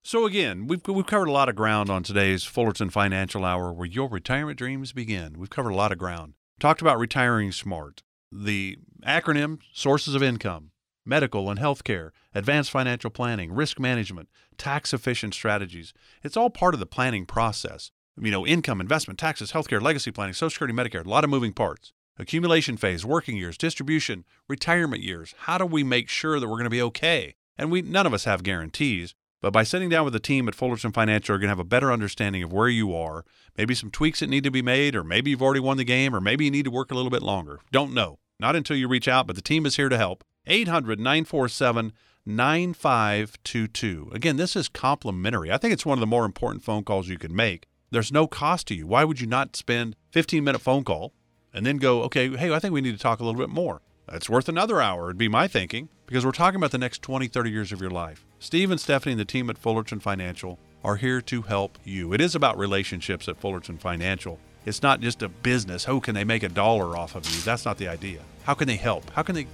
[0.03, 3.87] So again, we've we've covered a lot of ground on today's Fullerton Financial Hour, where
[3.87, 5.39] your retirement dreams begin.
[5.39, 6.35] We've covered a lot of ground.
[6.59, 8.03] Talked about retiring smart,
[8.33, 10.71] the acronym sources of income,
[11.05, 15.93] medical and health care, advanced financial planning, risk management, tax efficient strategies.
[16.23, 17.91] It's all part of the planning process.
[18.19, 21.53] You know, income, investment, taxes, healthcare, legacy planning, Social Security, Medicare, a lot of moving
[21.53, 21.93] parts.
[22.21, 25.35] Accumulation phase, working years, distribution, retirement years.
[25.39, 27.35] How do we make sure that we're going to be okay?
[27.57, 30.55] And we none of us have guarantees, but by sitting down with the team at
[30.55, 33.25] Fullerton Financial, you're going to have a better understanding of where you are,
[33.57, 36.15] maybe some tweaks that need to be made, or maybe you've already won the game,
[36.15, 37.61] or maybe you need to work a little bit longer.
[37.73, 38.19] Don't know.
[38.39, 40.23] Not until you reach out, but the team is here to help.
[40.47, 41.95] 800 947
[42.27, 44.11] 9522.
[44.13, 45.51] Again, this is complimentary.
[45.51, 47.67] I think it's one of the more important phone calls you can make.
[47.91, 48.87] There's no cost to you.
[48.87, 51.15] Why would you not spend 15 minute phone call
[51.53, 53.81] and then go, okay, hey, I think we need to talk a little bit more?
[54.07, 57.29] That's worth another hour, It'd be my thinking, because we're talking about the next 20,
[57.29, 58.25] 30 years of your life.
[58.41, 62.13] Steve and Stephanie and the team at Fullerton Financial are here to help you.
[62.13, 64.39] It is about relationships at Fullerton Financial.
[64.67, 65.85] It's not just a business.
[65.85, 67.41] How can they make a dollar off of you?
[67.43, 68.21] That's not the idea.
[68.45, 69.09] How can they help?
[69.11, 69.47] How can they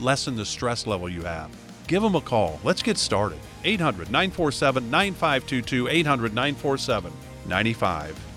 [0.00, 1.50] lessen the stress level you have?
[1.86, 2.60] Give them a call.
[2.64, 3.38] Let's get started.
[3.64, 5.88] 800 947 9522.
[5.88, 7.12] 800 947
[7.46, 8.27] 9522.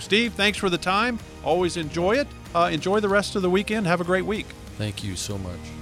[0.00, 1.18] Steve, thanks for the time.
[1.44, 2.28] Always enjoy it.
[2.54, 3.86] Uh, enjoy the rest of the weekend.
[3.86, 4.46] Have a great week.
[4.78, 5.81] Thank you so much.